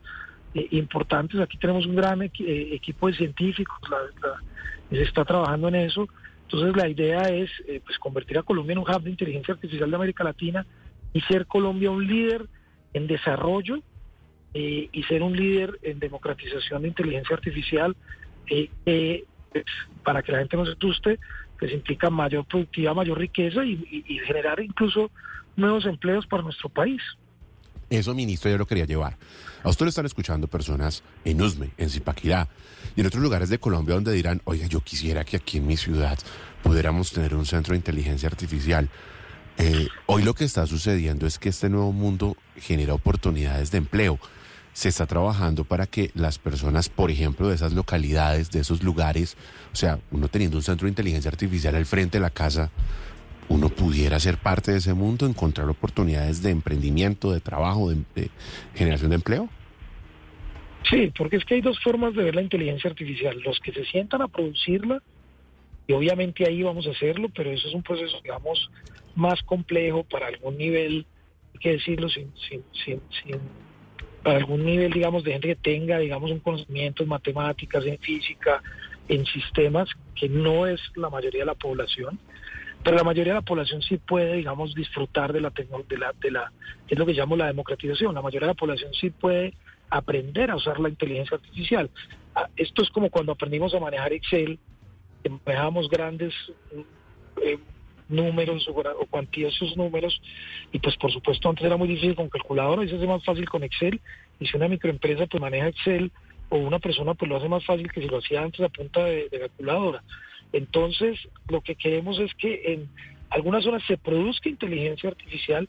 eh, 0.53 0.67
importantes. 0.71 1.39
Aquí 1.39 1.57
tenemos 1.57 1.85
un 1.85 1.95
gran 1.95 2.21
eh, 2.21 2.31
equipo 2.39 3.07
de 3.07 3.13
científicos, 3.13 3.77
se 4.89 5.01
está 5.01 5.25
trabajando 5.25 5.67
en 5.67 5.75
eso. 5.75 6.07
Entonces 6.43 6.75
la 6.75 6.87
idea 6.87 7.21
es 7.23 7.51
eh, 7.67 7.81
pues 7.85 7.99
convertir 7.99 8.37
a 8.37 8.43
Colombia 8.43 8.73
en 8.73 8.79
un 8.79 8.89
hub 8.89 9.03
de 9.03 9.09
inteligencia 9.09 9.53
artificial 9.53 9.89
de 9.89 9.95
América 9.97 10.23
Latina 10.23 10.65
y 11.11 11.19
ser 11.21 11.45
Colombia 11.45 11.91
un 11.91 12.07
líder 12.07 12.47
en 12.93 13.07
desarrollo 13.07 13.79
y 14.53 15.03
ser 15.03 15.21
un 15.21 15.35
líder 15.35 15.77
en 15.83 15.99
democratización 15.99 16.81
de 16.81 16.87
inteligencia 16.87 17.35
artificial. 17.35 17.95
Pues, 18.47 19.65
para 20.03 20.23
que 20.23 20.31
la 20.31 20.39
gente 20.39 20.57
no 20.57 20.65
se 20.65 20.71
asuste, 20.71 21.19
pues 21.59 21.71
implica 21.71 22.09
mayor 22.09 22.45
productividad, 22.45 22.93
mayor 22.93 23.17
riqueza 23.17 23.65
y, 23.65 23.77
generar 24.25 24.59
incluso 24.59 25.11
nuevos 25.55 25.85
empleos 25.85 26.25
para 26.27 26.43
nuestro 26.43 26.69
país. 26.69 27.01
Eso, 27.89 28.13
ministro, 28.13 28.51
yo 28.51 28.57
lo 28.57 28.65
quería 28.65 28.85
llevar. 28.85 29.17
A 29.63 29.69
usted 29.69 29.85
lo 29.85 29.89
están 29.89 30.05
escuchando 30.05 30.47
personas 30.47 31.03
en 31.23 31.41
Usme, 31.41 31.71
en 31.77 31.89
Zipaquirá 31.89 32.47
y 32.95 33.01
en 33.01 33.07
otros 33.07 33.23
lugares 33.23 33.49
de 33.49 33.59
Colombia 33.59 33.95
donde 33.95 34.11
dirán, 34.11 34.41
oiga, 34.43 34.67
yo 34.67 34.81
quisiera 34.81 35.23
que 35.23 35.37
aquí 35.37 35.57
en 35.57 35.67
mi 35.67 35.77
ciudad 35.77 36.19
pudiéramos 36.63 37.11
tener 37.11 37.33
un 37.33 37.45
centro 37.45 37.73
de 37.73 37.77
inteligencia 37.77 38.27
artificial. 38.27 38.89
Eh, 39.57 39.87
hoy 40.05 40.23
lo 40.23 40.33
que 40.35 40.43
está 40.43 40.67
sucediendo 40.67 41.25
es 41.25 41.39
que 41.39 41.49
este 41.49 41.69
nuevo 41.69 41.91
mundo 41.91 42.35
genera 42.57 42.93
oportunidades 42.93 43.71
de 43.71 43.79
empleo. 43.79 44.19
Se 44.77 44.89
está 44.89 45.07
trabajando 45.07 45.63
para 45.63 45.87
que 45.87 46.11
las 46.13 46.37
personas, 46.37 46.87
por 46.87 47.09
ejemplo, 47.09 47.47
de 47.47 47.55
esas 47.55 47.73
localidades, 47.73 48.51
de 48.51 48.59
esos 48.59 48.83
lugares, 48.83 49.35
o 49.73 49.75
sea, 49.75 49.97
uno 50.11 50.27
teniendo 50.27 50.57
un 50.57 50.61
centro 50.61 50.85
de 50.85 50.91
inteligencia 50.91 51.31
artificial 51.31 51.73
al 51.73 51.87
frente 51.87 52.19
de 52.19 52.21
la 52.21 52.29
casa, 52.29 52.69
uno 53.49 53.69
pudiera 53.69 54.19
ser 54.19 54.37
parte 54.37 54.73
de 54.73 54.77
ese 54.77 54.93
mundo, 54.93 55.25
encontrar 55.25 55.67
oportunidades 55.67 56.43
de 56.43 56.51
emprendimiento, 56.51 57.31
de 57.31 57.39
trabajo, 57.39 57.89
de, 57.89 58.29
generación 58.75 59.09
de 59.09 59.15
empleo? 59.15 59.49
Sí, 60.87 61.11
porque 61.17 61.37
es 61.37 61.45
que 61.45 61.55
hay 61.55 61.61
dos 61.61 61.79
formas 61.83 62.13
de 62.13 62.25
ver 62.25 62.35
la 62.35 62.43
inteligencia 62.43 62.87
artificial. 62.87 63.41
Los 63.43 63.59
que 63.59 63.71
se 63.71 63.83
sientan 63.85 64.21
a 64.21 64.27
producirla, 64.27 65.01
y 65.87 65.93
obviamente 65.93 66.47
ahí 66.47 66.61
vamos 66.61 66.85
a 66.85 66.91
hacerlo, 66.91 67.29
pero 67.35 67.49
eso 67.49 67.67
es 67.67 67.73
un 67.73 67.81
proceso, 67.81 68.21
digamos, 68.21 68.69
más 69.15 69.41
complejo 69.41 70.03
para 70.03 70.27
algún 70.27 70.55
nivel, 70.55 71.07
hay 71.55 71.59
que 71.61 71.71
decirlo, 71.71 72.09
sin, 72.09 72.31
sin, 72.47 72.61
sin, 72.85 73.01
sin 73.23 73.66
algún 74.35 74.65
nivel, 74.65 74.91
digamos, 74.91 75.23
de 75.23 75.31
gente 75.31 75.47
que 75.47 75.55
tenga, 75.55 75.99
digamos, 75.99 76.31
un 76.31 76.39
conocimiento 76.39 77.03
en 77.03 77.09
matemáticas, 77.09 77.85
en 77.85 77.97
física, 77.99 78.61
en 79.07 79.25
sistemas, 79.25 79.89
que 80.15 80.27
no 80.27 80.67
es 80.67 80.81
la 80.95 81.09
mayoría 81.09 81.41
de 81.41 81.45
la 81.45 81.55
población 81.55 82.19
pero 82.83 82.97
la 82.97 83.03
mayoría 83.03 83.33
de 83.33 83.39
la 83.39 83.45
población 83.45 83.81
sí 83.81 83.97
puede, 83.97 84.35
digamos, 84.35 84.73
disfrutar 84.73 85.33
de 85.33 85.41
la 85.41 85.49
de 85.49 85.97
la, 85.97 86.13
de 86.13 86.31
la, 86.31 86.51
es 86.87 86.97
lo 86.97 87.05
que 87.05 87.11
llamo 87.11 87.35
la 87.35 87.47
democratización. 87.47 88.15
La 88.15 88.21
mayoría 88.21 88.47
de 88.47 88.53
la 88.53 88.57
población 88.57 88.93
sí 88.93 89.09
puede 89.09 89.55
aprender 89.89 90.51
a 90.51 90.55
usar 90.55 90.79
la 90.79 90.87
inteligencia 90.87 91.35
artificial. 91.35 91.89
Ah, 92.33 92.47
esto 92.55 92.83
es 92.83 92.89
como 92.91 93.09
cuando 93.09 93.33
aprendimos 93.33 93.73
a 93.73 93.79
manejar 93.79 94.13
Excel, 94.13 94.59
manejamos 95.45 95.89
grandes 95.89 96.33
eh, 97.43 97.57
números 98.09 98.67
o, 98.67 99.05
cuantiosos 99.07 99.75
números 99.75 100.21
y 100.71 100.79
pues 100.79 100.95
por 100.97 101.11
supuesto 101.11 101.49
antes 101.49 101.65
era 101.65 101.77
muy 101.77 101.87
difícil 101.87 102.15
con 102.15 102.29
calculadora, 102.29 102.83
y 102.83 102.89
se 102.89 102.95
hace 102.95 103.07
más 103.07 103.23
fácil 103.23 103.47
con 103.49 103.63
Excel 103.63 103.99
y 104.39 104.47
si 104.47 104.57
una 104.57 104.67
microempresa 104.67 105.27
pues 105.27 105.41
maneja 105.41 105.67
Excel 105.67 106.11
o 106.49 106.57
una 106.57 106.79
persona 106.79 107.13
pues 107.13 107.29
lo 107.29 107.37
hace 107.37 107.49
más 107.49 107.65
fácil 107.65 107.91
que 107.91 108.01
si 108.01 108.07
lo 108.07 108.17
hacía 108.17 108.41
antes 108.41 108.61
a 108.61 108.69
punta 108.69 109.03
de, 109.03 109.29
calculadora. 109.29 110.03
Entonces 110.53 111.19
lo 111.49 111.61
que 111.61 111.75
queremos 111.75 112.19
es 112.19 112.33
que 112.35 112.73
en 112.73 112.89
algunas 113.29 113.63
zonas 113.63 113.83
se 113.87 113.97
produzca 113.97 114.49
inteligencia 114.49 115.09
artificial, 115.09 115.67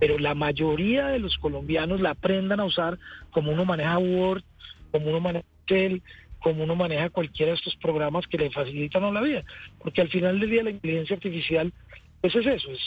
pero 0.00 0.18
la 0.18 0.34
mayoría 0.34 1.08
de 1.08 1.20
los 1.20 1.36
colombianos 1.38 2.00
la 2.00 2.10
aprendan 2.10 2.60
a 2.60 2.64
usar 2.64 2.98
como 3.30 3.52
uno 3.52 3.64
maneja 3.64 3.98
Word, 3.98 4.42
como 4.90 5.10
uno 5.10 5.20
maneja 5.20 5.46
Excel, 5.66 6.02
como 6.46 6.62
uno 6.62 6.76
maneja 6.76 7.10
cualquiera 7.10 7.50
de 7.50 7.58
estos 7.58 7.74
programas 7.74 8.24
que 8.28 8.38
le 8.38 8.52
facilitan 8.52 9.12
la 9.12 9.20
vida. 9.20 9.42
Porque 9.80 10.00
al 10.00 10.08
final 10.08 10.38
del 10.38 10.48
día 10.48 10.62
la 10.62 10.70
inteligencia 10.70 11.16
artificial, 11.16 11.72
pues 12.20 12.36
es 12.36 12.46
eso, 12.46 12.70
es, 12.70 12.80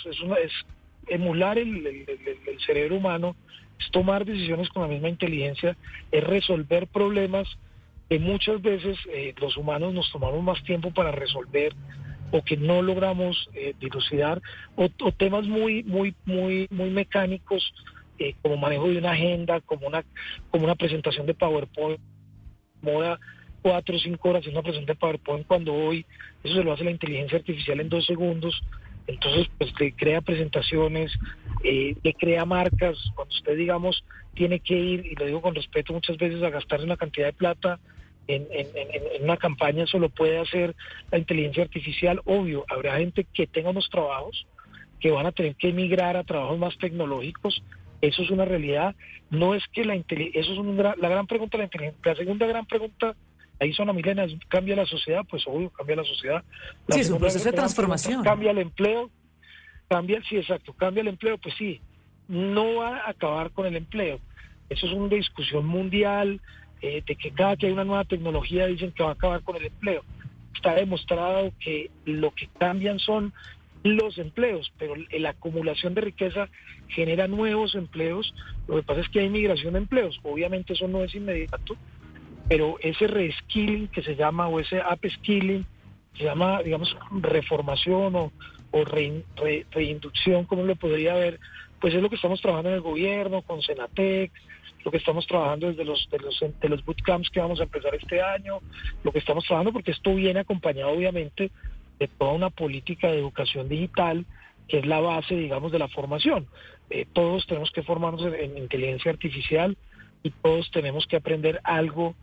es, 0.46 0.51
emular 1.08 1.58
el, 1.58 2.08
cerebro 2.66 2.96
humano, 2.96 3.36
es 3.78 3.92
tomar 3.92 4.24
decisiones 4.24 4.70
con 4.70 4.84
la 4.84 4.88
misma 4.88 5.10
inteligencia, 5.10 5.75
es 6.10 6.24
resolver 6.24 6.88
problemas 6.88 7.50
que 8.10 8.18
muchas 8.18 8.62
veces 8.62 8.98
eh, 9.12 9.36
los 9.42 9.58
humanos 9.58 9.94
nos 9.94 10.10
tomamos 10.10 10.42
más 10.42 10.63
tiempo 10.63 10.92
para 10.92 11.12
resolver 11.12 11.75
o 12.32 12.42
que 12.42 12.56
no 12.56 12.82
logramos 12.82 13.50
eh, 13.56 13.74
dilucidar, 13.78 14.42
o, 14.78 14.88
temas 15.12 15.46
muy, 15.48 15.84
muy, 15.84 16.16
muy, 16.24 16.66
muy 16.72 16.92
mecánicos, 16.92 17.74
eh, 18.20 18.36
como 18.42 18.56
manejo 18.56 18.88
de 18.88 19.00
una 19.00 19.12
agenda, 19.12 19.60
como 19.60 19.86
una, 19.86 20.06
como 20.50 20.63
una 20.63 20.75
presentación 20.75 21.25
de 21.25 21.34
PowerPoint, 21.34 22.00
moda 22.82 23.20
cuatro 23.62 23.96
o 23.96 24.00
cinco 24.00 24.30
horas 24.30 24.46
en 24.46 24.54
una 24.54 24.62
presentación 24.62 24.86
de 24.86 25.00
PowerPoint 25.00 25.48
cuando 25.48 25.74
hoy 25.74 26.06
eso 26.44 26.56
se 26.56 26.63
lo 26.63 26.74
hace 26.74 26.84
la 26.84 26.92
inteligencia 26.92 27.38
artificial 27.38 27.80
en 27.80 27.89
dos 27.89 28.06
segundos. 28.06 28.62
Entonces, 29.08 29.48
pues 29.58 29.74
le 29.80 29.92
crea 29.94 30.22
presentaciones, 30.22 31.12
eh, 31.63 31.96
le 32.04 32.13
crea 32.13 32.46
marcas. 32.46 32.98
Cuando 33.16 33.34
usted, 33.34 33.58
digamos, 33.58 34.04
tiene 34.36 34.60
que 34.60 34.75
ir, 34.75 35.06
y 35.06 35.16
lo 35.16 35.25
digo 35.25 35.42
con 35.42 35.56
respeto 35.56 35.94
muchas 35.94 36.18
veces, 36.18 36.44
a 36.44 36.50
gastarse 36.50 36.86
una 36.86 36.98
cantidad 36.98 37.25
de 37.25 37.34
plata 37.34 37.80
en, 38.28 38.48
en, 38.51 39.24
una 39.24 39.38
campaña, 39.38 39.86
eso 39.86 39.98
lo 39.98 40.10
puede 40.10 40.38
hacer 40.38 40.75
la 41.12 41.18
inteligencia 41.18 41.63
artificial. 41.63 42.22
Obvio, 42.25 42.66
habrá 42.70 42.98
gente 42.98 43.25
que 43.34 43.48
tenga 43.48 43.72
unos 43.72 43.89
trabajos 43.89 44.46
que 45.00 45.10
van 45.10 45.25
a 45.25 45.32
tener 45.32 45.56
que 45.56 45.70
emigrar 45.70 46.16
a 46.16 46.24
trabajos 46.24 46.60
más 46.60 46.78
tecnológicos. 46.78 47.63
Eso 48.01 48.22
es 48.22 48.30
una 48.30 48.46
realidad. 48.46 48.96
No 49.32 49.56
es 49.56 49.63
que 49.74 49.86
la 49.86 49.96
inteligencia, 49.96 50.42
eso 50.42 50.54
es 50.54 50.98
la 50.98 51.10
gran 51.10 51.25
pregunta 51.25 51.58
la. 51.58 51.70
La 52.04 52.16
segunda 52.16 52.46
gran 52.46 52.66
pregunta 52.68 53.16
ahí 53.60 53.74
son 53.74 53.94
Milena, 53.96 54.25
cambia 54.48 54.75
la 54.75 54.86
sociedad, 54.86 55.22
pues 55.30 55.44
obvio, 55.48 55.70
cambia 55.70 55.98
la 55.98 56.04
sociedad. 56.04 56.44
sí, 56.89 57.01
es 57.01 57.10
un 57.10 57.20
proceso 57.20 57.46
de 57.46 57.56
transformación. 57.56 58.24
Cambia 58.24 58.51
el 58.51 58.60
empleo, 58.60 59.10
cambia, 59.89 60.22
sí, 60.28 60.38
exacto, 60.38 60.74
cambia 60.74 61.01
el 61.01 61.10
empleo, 61.10 61.38
pues 61.38 61.56
sí, 61.58 61.82
no 62.28 62.75
va 62.75 63.00
a 63.00 63.10
acabar 63.10 63.51
con 63.51 63.66
el 63.66 63.75
empleo. 63.75 64.20
Eso 64.70 64.86
es 64.86 64.94
una 64.94 65.16
discusión 65.16 65.66
mundial, 65.66 66.39
eh, 66.82 67.04
de 67.06 67.16
que 67.16 67.32
cada 67.32 67.58
que 67.58 67.68
hay 67.68 67.74
una 67.74 67.84
nueva 67.84 68.06
tecnología 68.06 68.68
dicen 68.68 68.92
que 68.92 69.04
va 69.04 69.10
a 69.10 69.13
acabar 69.13 69.42
con 69.42 69.58
el 69.58 69.66
empleo. 69.66 70.04
Está 70.56 70.75
demostrado 70.75 71.51
que 71.60 71.89
lo 72.06 72.32
que 72.32 72.48
cambian 72.58 73.00
son 73.00 73.34
los 73.84 74.18
empleos, 74.18 74.72
pero 74.78 74.94
la 74.96 75.30
acumulación 75.30 75.94
de 75.94 76.01
riqueza 76.01 76.50
genera 76.89 77.28
nuevos 77.28 77.75
empleos. 77.75 78.34
Lo 78.68 78.78
que 78.78 78.84
pasa 78.84 79.01
es 79.01 79.10
que 79.10 79.22
hay 79.22 79.30
migración 79.30 79.74
de 79.74 79.80
empleos. 79.80 80.20
Obviamente 80.24 80.74
eso 80.74 80.88
no 80.88 81.04
es 81.04 81.16
inmediato, 81.16 81.75
pero 82.50 82.77
ese 82.82 83.06
reskilling 83.06 83.88
que 83.89 84.01
se 84.01 84.15
llama, 84.15 84.48
o 84.48 84.60
ese 84.60 84.82
upskilling, 84.82 85.65
se 86.18 86.24
llama, 86.24 86.63
digamos, 86.63 86.98
reformación 87.12 88.15
o, 88.15 88.32
reinducción, 89.72 90.46
como 90.46 90.63
lo 90.63 90.75
podría 90.75 91.13
ver, 91.13 91.39
pues 91.79 91.94
es 91.94 92.01
lo 92.01 92.10
que 92.10 92.15
estamos 92.15 92.41
trabajando 92.41 92.70
en 92.70 92.75
el 92.75 92.82
gobierno, 92.82 93.44
con 93.44 93.62
Senatec, 93.62 94.32
lo 94.84 94.91
que 94.91 94.98
estamos 94.98 95.27
trabajando 95.27 95.68
desde 95.68 95.86
los, 95.86 96.10
de 96.10 96.20
los, 96.20 96.39
de 96.60 96.70
los 96.70 96.84
bootcamps 96.84 97.29
que 97.29 97.39
vamos 97.39 97.60
a 97.60 97.63
empezar 97.63 97.94
este 97.94 98.22
año, 98.22 98.60
lo 99.03 99.12
que 99.12 99.20
estamos 99.20 99.46
trabajando, 99.46 99.72
porque 99.72 99.91
esto 99.91 100.15
viene 100.15 100.39
acompañado 100.39 100.91
obviamente 100.91 101.51
de 102.00 102.08
toda 102.08 102.34
una 102.34 102.50
política 102.50 103.12
de 103.12 103.20
educación 103.20 103.70
digital, 103.70 104.25
que 104.68 104.79
es 104.79 104.86
la 104.86 105.00
base, 105.00 105.36
digamos, 105.36 105.72
de 105.72 105.79
la 105.79 105.88
formación. 105.88 106.48
Eh, 106.89 107.06
todos 107.12 107.46
tenemos 107.46 107.72
que 107.72 107.84
formarnos 107.84 108.34
en 108.34 108.58
inteligencia 108.58 109.12
artificial 109.12 109.77
y 110.24 110.32
todos 110.32 110.72
tenemos 110.72 111.06
que 111.08 111.18
aprender 111.18 111.60
algo 111.63 112.15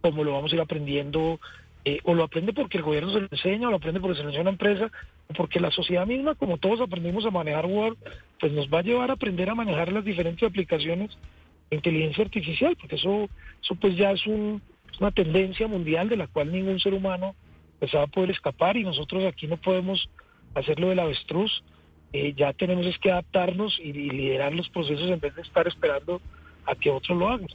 como 0.00 0.24
lo 0.24 0.32
vamos 0.32 0.52
a 0.52 0.56
ir 0.56 0.60
aprendiendo, 0.60 1.40
eh, 1.84 2.00
o 2.04 2.14
lo 2.14 2.24
aprende 2.24 2.52
porque 2.52 2.78
el 2.78 2.84
gobierno 2.84 3.12
se 3.12 3.20
lo 3.20 3.28
enseña, 3.30 3.68
o 3.68 3.70
lo 3.70 3.76
aprende 3.76 4.00
porque 4.00 4.16
se 4.16 4.22
lo 4.22 4.28
enseña 4.28 4.42
una 4.42 4.50
empresa, 4.50 4.90
o 5.28 5.34
porque 5.34 5.60
la 5.60 5.70
sociedad 5.70 6.06
misma, 6.06 6.34
como 6.34 6.58
todos 6.58 6.80
aprendimos 6.80 7.24
a 7.24 7.30
manejar 7.30 7.66
Word, 7.66 7.96
pues 8.40 8.52
nos 8.52 8.68
va 8.68 8.80
a 8.80 8.82
llevar 8.82 9.10
a 9.10 9.14
aprender 9.14 9.48
a 9.50 9.54
manejar 9.54 9.92
las 9.92 10.04
diferentes 10.04 10.48
aplicaciones 10.48 11.16
de 11.70 11.76
inteligencia 11.76 12.24
artificial, 12.24 12.76
porque 12.76 12.96
eso, 12.96 13.28
eso 13.62 13.74
pues 13.76 13.96
ya 13.96 14.10
es, 14.10 14.26
un, 14.26 14.60
una 15.00 15.10
tendencia 15.10 15.68
mundial 15.68 16.08
de 16.08 16.16
la 16.16 16.26
cual 16.26 16.52
ningún 16.52 16.80
ser 16.80 16.94
humano 16.94 17.34
pues 17.78 17.94
va 17.94 18.02
a 18.02 18.06
poder 18.08 18.30
escapar 18.30 18.76
y 18.76 18.82
nosotros 18.82 19.24
aquí 19.24 19.46
no 19.46 19.56
podemos 19.56 20.08
hacerlo 20.54 20.88
del 20.88 20.98
avestruz, 20.98 21.62
eh, 22.12 22.34
ya 22.36 22.52
tenemos 22.52 22.86
es 22.86 22.98
que 22.98 23.10
adaptarnos 23.10 23.78
y 23.78 23.92
liderar 23.92 24.54
los 24.54 24.68
procesos 24.70 25.10
en 25.10 25.20
vez 25.20 25.34
de 25.36 25.42
estar 25.42 25.68
esperando 25.68 26.20
a 26.66 26.74
que 26.74 26.90
otros 26.90 27.16
lo 27.16 27.28
hagan. 27.28 27.48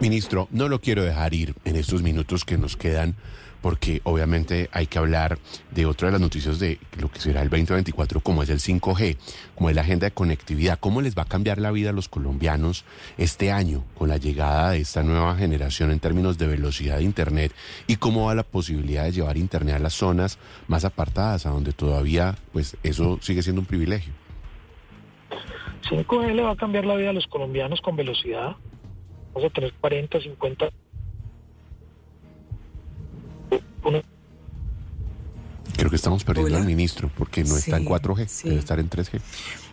Ministro, 0.00 0.48
no 0.50 0.68
lo 0.68 0.80
quiero 0.80 1.04
dejar 1.04 1.32
ir 1.32 1.54
en 1.64 1.76
estos 1.76 2.02
minutos 2.02 2.44
que 2.44 2.58
nos 2.58 2.76
quedan 2.76 3.16
porque 3.62 4.00
obviamente 4.04 4.68
hay 4.72 4.86
que 4.86 4.98
hablar 4.98 5.38
de 5.70 5.86
otra 5.86 6.08
de 6.08 6.12
las 6.12 6.20
noticias 6.20 6.58
de 6.58 6.78
lo 7.00 7.10
que 7.10 7.18
será 7.18 7.42
el 7.42 7.48
2024, 7.48 8.20
como 8.20 8.42
es 8.42 8.50
el 8.50 8.60
5G, 8.60 9.16
como 9.54 9.70
es 9.70 9.74
la 9.74 9.82
agenda 9.82 10.06
de 10.06 10.10
conectividad, 10.12 10.78
cómo 10.78 11.00
les 11.00 11.16
va 11.16 11.22
a 11.22 11.26
cambiar 11.26 11.58
la 11.58 11.70
vida 11.70 11.90
a 11.90 11.92
los 11.92 12.08
colombianos 12.08 12.84
este 13.16 13.50
año 13.50 13.84
con 13.96 14.08
la 14.08 14.18
llegada 14.18 14.70
de 14.72 14.80
esta 14.80 15.02
nueva 15.02 15.34
generación 15.34 15.90
en 15.90 15.98
términos 15.98 16.36
de 16.38 16.46
velocidad 16.46 16.98
de 16.98 17.04
Internet 17.04 17.52
y 17.86 17.96
cómo 17.96 18.26
va 18.26 18.34
la 18.34 18.44
posibilidad 18.44 19.04
de 19.04 19.12
llevar 19.12 19.36
Internet 19.38 19.76
a 19.76 19.80
las 19.80 19.94
zonas 19.94 20.38
más 20.68 20.84
apartadas, 20.84 21.46
a 21.46 21.50
donde 21.50 21.72
todavía 21.72 22.36
pues 22.52 22.76
eso 22.82 23.18
sigue 23.22 23.42
siendo 23.42 23.62
un 23.62 23.66
privilegio. 23.66 24.12
5G 25.90 26.34
le 26.34 26.42
va 26.42 26.52
a 26.52 26.56
cambiar 26.56 26.84
la 26.84 26.96
vida 26.96 27.10
a 27.10 27.14
los 27.14 27.26
colombianos 27.26 27.80
con 27.80 27.96
velocidad 27.96 28.56
a 29.44 29.50
tener 29.50 29.72
40, 29.74 30.20
50. 30.20 30.70
Creo 35.76 35.90
que 35.90 35.96
estamos 35.96 36.24
perdiendo 36.24 36.56
al 36.56 36.64
ministro 36.64 37.10
porque 37.16 37.44
no 37.44 37.56
está 37.56 37.76
en 37.76 37.84
4G, 37.84 38.42
debe 38.44 38.58
estar 38.58 38.80
en 38.80 38.88
3G. 38.88 39.20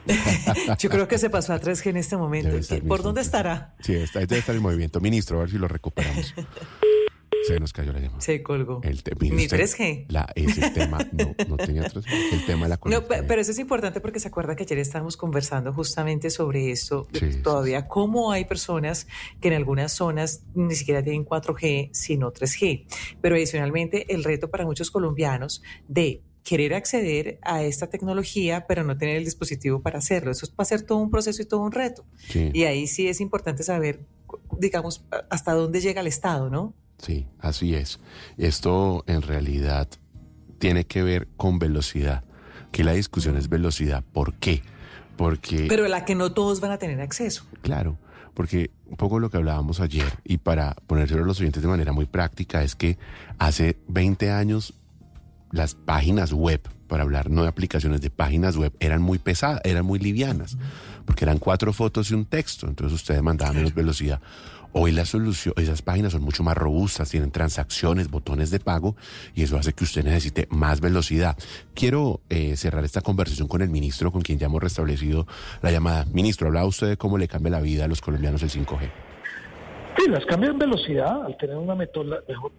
Yo 0.79 0.89
creo 0.89 1.07
que 1.07 1.17
se 1.17 1.29
pasó 1.29 1.53
a 1.53 1.61
3G 1.61 1.91
en 1.91 1.97
este 1.97 2.17
momento. 2.17 2.57
¿Por 2.87 3.01
dónde 3.01 3.21
estará? 3.21 3.73
Sí, 3.79 3.93
está, 3.95 4.19
debe 4.19 4.39
estar 4.39 4.55
en 4.55 4.61
movimiento. 4.61 4.99
Ministro, 4.99 5.37
a 5.37 5.41
ver 5.41 5.51
si 5.51 5.57
lo 5.57 5.67
recuperamos. 5.67 6.33
Se 7.47 7.59
nos 7.59 7.73
cayó 7.73 7.91
la 7.91 7.99
llamada. 7.99 8.21
Se 8.21 8.41
colgó. 8.41 8.81
El 8.83 9.01
Ni 9.19 9.47
3G. 9.47 10.05
La, 10.09 10.31
ese 10.35 10.69
tema 10.71 10.99
no, 11.11 11.35
no 11.47 11.57
tenía 11.57 11.83
3G. 11.83 12.05
El 12.31 12.45
tema 12.45 12.65
de 12.65 12.69
la 12.69 12.79
No, 12.85 13.05
pero 13.07 13.41
eso 13.41 13.51
es 13.51 13.59
importante 13.59 13.99
porque 14.01 14.19
se 14.19 14.27
acuerda 14.29 14.55
que 14.55 14.63
ayer 14.63 14.79
estábamos 14.79 15.17
conversando 15.17 15.73
justamente 15.73 16.29
sobre 16.29 16.71
esto. 16.71 17.07
todavía 17.43 17.87
cómo 17.87 18.31
hay 18.31 18.45
personas 18.45 19.07
que 19.41 19.49
en 19.49 19.55
algunas 19.55 19.91
zonas 19.93 20.43
ni 20.55 20.75
siquiera 20.75 21.03
tienen 21.03 21.25
4G, 21.25 21.89
sino 21.91 22.31
3G. 22.31 22.85
Pero 23.21 23.35
adicionalmente 23.35 24.13
el 24.13 24.23
reto 24.23 24.49
para 24.49 24.65
muchos 24.65 24.91
colombianos 24.91 25.61
de 25.87 26.21
querer 26.43 26.73
acceder 26.73 27.39
a 27.41 27.63
esta 27.63 27.87
tecnología, 27.87 28.65
pero 28.67 28.83
no 28.83 28.97
tener 28.97 29.15
el 29.15 29.25
dispositivo 29.25 29.81
para 29.81 29.99
hacerlo. 29.99 30.31
Eso 30.31 30.47
va 30.47 30.63
a 30.63 30.65
ser 30.65 30.83
todo 30.83 30.97
un 30.97 31.09
proceso 31.09 31.41
y 31.41 31.45
todo 31.45 31.61
un 31.61 31.71
reto. 31.71 32.05
Y 32.33 32.63
ahí 32.63 32.87
sí 32.87 33.07
es 33.07 33.21
importante 33.21 33.63
saber, 33.63 34.01
digamos, 34.59 35.05
hasta 35.29 35.53
dónde 35.53 35.79
llega 35.79 36.01
el 36.01 36.07
Estado, 36.07 36.49
¿no? 36.49 36.73
Sí, 37.03 37.27
así 37.39 37.75
es. 37.75 37.99
Esto 38.37 39.03
en 39.07 39.21
realidad 39.21 39.89
tiene 40.57 40.85
que 40.85 41.03
ver 41.03 41.27
con 41.35 41.59
velocidad, 41.59 42.23
que 42.71 42.85
la 42.85 42.93
discusión 42.93 43.35
es 43.35 43.49
velocidad. 43.49 44.05
¿Por 44.13 44.35
qué? 44.35 44.63
Porque... 45.17 45.65
Pero 45.67 45.85
la 45.89 46.05
que 46.05 46.15
no 46.15 46.31
todos 46.31 46.61
van 46.61 46.71
a 46.71 46.77
tener 46.77 47.01
acceso. 47.01 47.45
Claro, 47.61 47.97
porque 48.33 48.71
un 48.85 48.95
poco 48.95 49.19
lo 49.19 49.29
que 49.29 49.35
hablábamos 49.35 49.81
ayer, 49.81 50.17
y 50.23 50.37
para 50.37 50.75
ponérselo 50.87 51.23
a 51.23 51.27
los 51.27 51.41
oyentes 51.41 51.61
de 51.61 51.67
manera 51.67 51.91
muy 51.91 52.05
práctica, 52.05 52.63
es 52.63 52.73
que 52.73 52.97
hace 53.37 53.77
20 53.89 54.31
años 54.31 54.73
las 55.51 55.75
páginas 55.75 56.31
web 56.31 56.61
para 56.87 57.03
hablar 57.03 57.29
no 57.29 57.41
de 57.41 57.49
aplicaciones, 57.49 58.01
de 58.01 58.11
páginas 58.11 58.55
web, 58.55 58.71
eran 58.79 59.01
muy 59.01 59.17
pesadas, 59.17 59.59
eran 59.65 59.83
muy 59.83 59.99
livianas, 59.99 60.57
porque 61.05 61.25
eran 61.25 61.39
cuatro 61.39 61.73
fotos 61.73 62.11
y 62.11 62.13
un 62.13 62.25
texto, 62.25 62.67
entonces 62.67 62.93
ustedes 62.93 63.21
mandaban 63.21 63.55
menos 63.55 63.73
velocidad. 63.73 64.21
Hoy 64.75 64.91
la 64.91 65.05
solución, 65.05 65.53
esas 65.55 65.83
páginas 65.83 66.13
son 66.13 66.23
mucho 66.23 66.41
más 66.41 66.57
robustas, 66.57 67.11
tienen 67.11 67.29
transacciones, 67.29 68.09
botones 68.09 68.49
de 68.49 68.59
pago 68.59 68.95
y 69.35 69.43
eso 69.43 69.55
hace 69.55 69.71
que 69.73 69.83
usted 69.83 70.03
necesite 70.03 70.47
más 70.49 70.81
velocidad. 70.81 71.37
Quiero 71.75 72.21
eh, 72.31 72.55
cerrar 72.55 72.83
esta 72.83 73.01
conversación 73.01 73.47
con 73.47 73.61
el 73.61 73.69
ministro, 73.69 74.11
con 74.11 74.23
quien 74.23 74.39
ya 74.39 74.47
hemos 74.47 74.63
restablecido 74.63 75.27
la 75.61 75.69
llamada. 75.69 76.05
Ministro, 76.11 76.47
hablaba 76.47 76.65
usted 76.65 76.87
de 76.87 76.97
cómo 76.97 77.19
le 77.19 77.27
cambia 77.27 77.51
la 77.51 77.61
vida 77.61 77.85
a 77.85 77.87
los 77.87 78.01
colombianos 78.01 78.41
el 78.41 78.49
5G. 78.49 78.89
Sí, 79.95 80.09
las 80.09 80.25
cambian 80.25 80.57
velocidad 80.57 81.23
al 81.23 81.37
tener 81.37 81.55
una 81.55 81.75
mejor, 81.75 82.51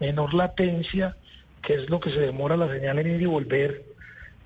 menor 0.00 0.32
latencia, 0.32 1.18
que 1.62 1.74
es 1.74 1.90
lo 1.90 2.00
que 2.00 2.10
se 2.10 2.20
demora 2.20 2.56
la 2.56 2.72
señal 2.72 2.98
en 2.98 3.14
ir 3.14 3.20
y 3.20 3.26
volver. 3.26 3.84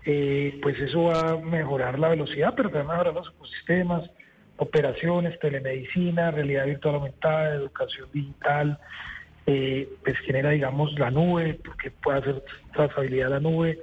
Eh, 0.05 0.59
pues 0.61 0.77
eso 0.81 1.05
va 1.05 1.31
a 1.31 1.37
mejorar 1.37 2.01
la 2.01 2.09
velocidad, 2.09 2.55
pero 2.57 2.69
también 2.69 2.89
mejorar 2.89 3.15
los 3.15 3.29
ecosistemas 3.29 4.11
operaciones, 4.63 5.39
telemedicina, 5.39 6.31
realidad 6.31 6.67
virtual 6.67 6.97
aumentada, 6.97 7.55
educación 7.55 8.09
digital, 8.13 8.79
eh, 9.47 9.89
pues 10.05 10.19
genera, 10.21 10.51
digamos, 10.51 10.99
la 10.99 11.11
nube, 11.11 11.59
porque 11.65 11.91
puede 11.91 12.19
hacer 12.19 12.45
trazabilidad 12.73 13.31
la 13.31 13.41
nube. 13.41 13.79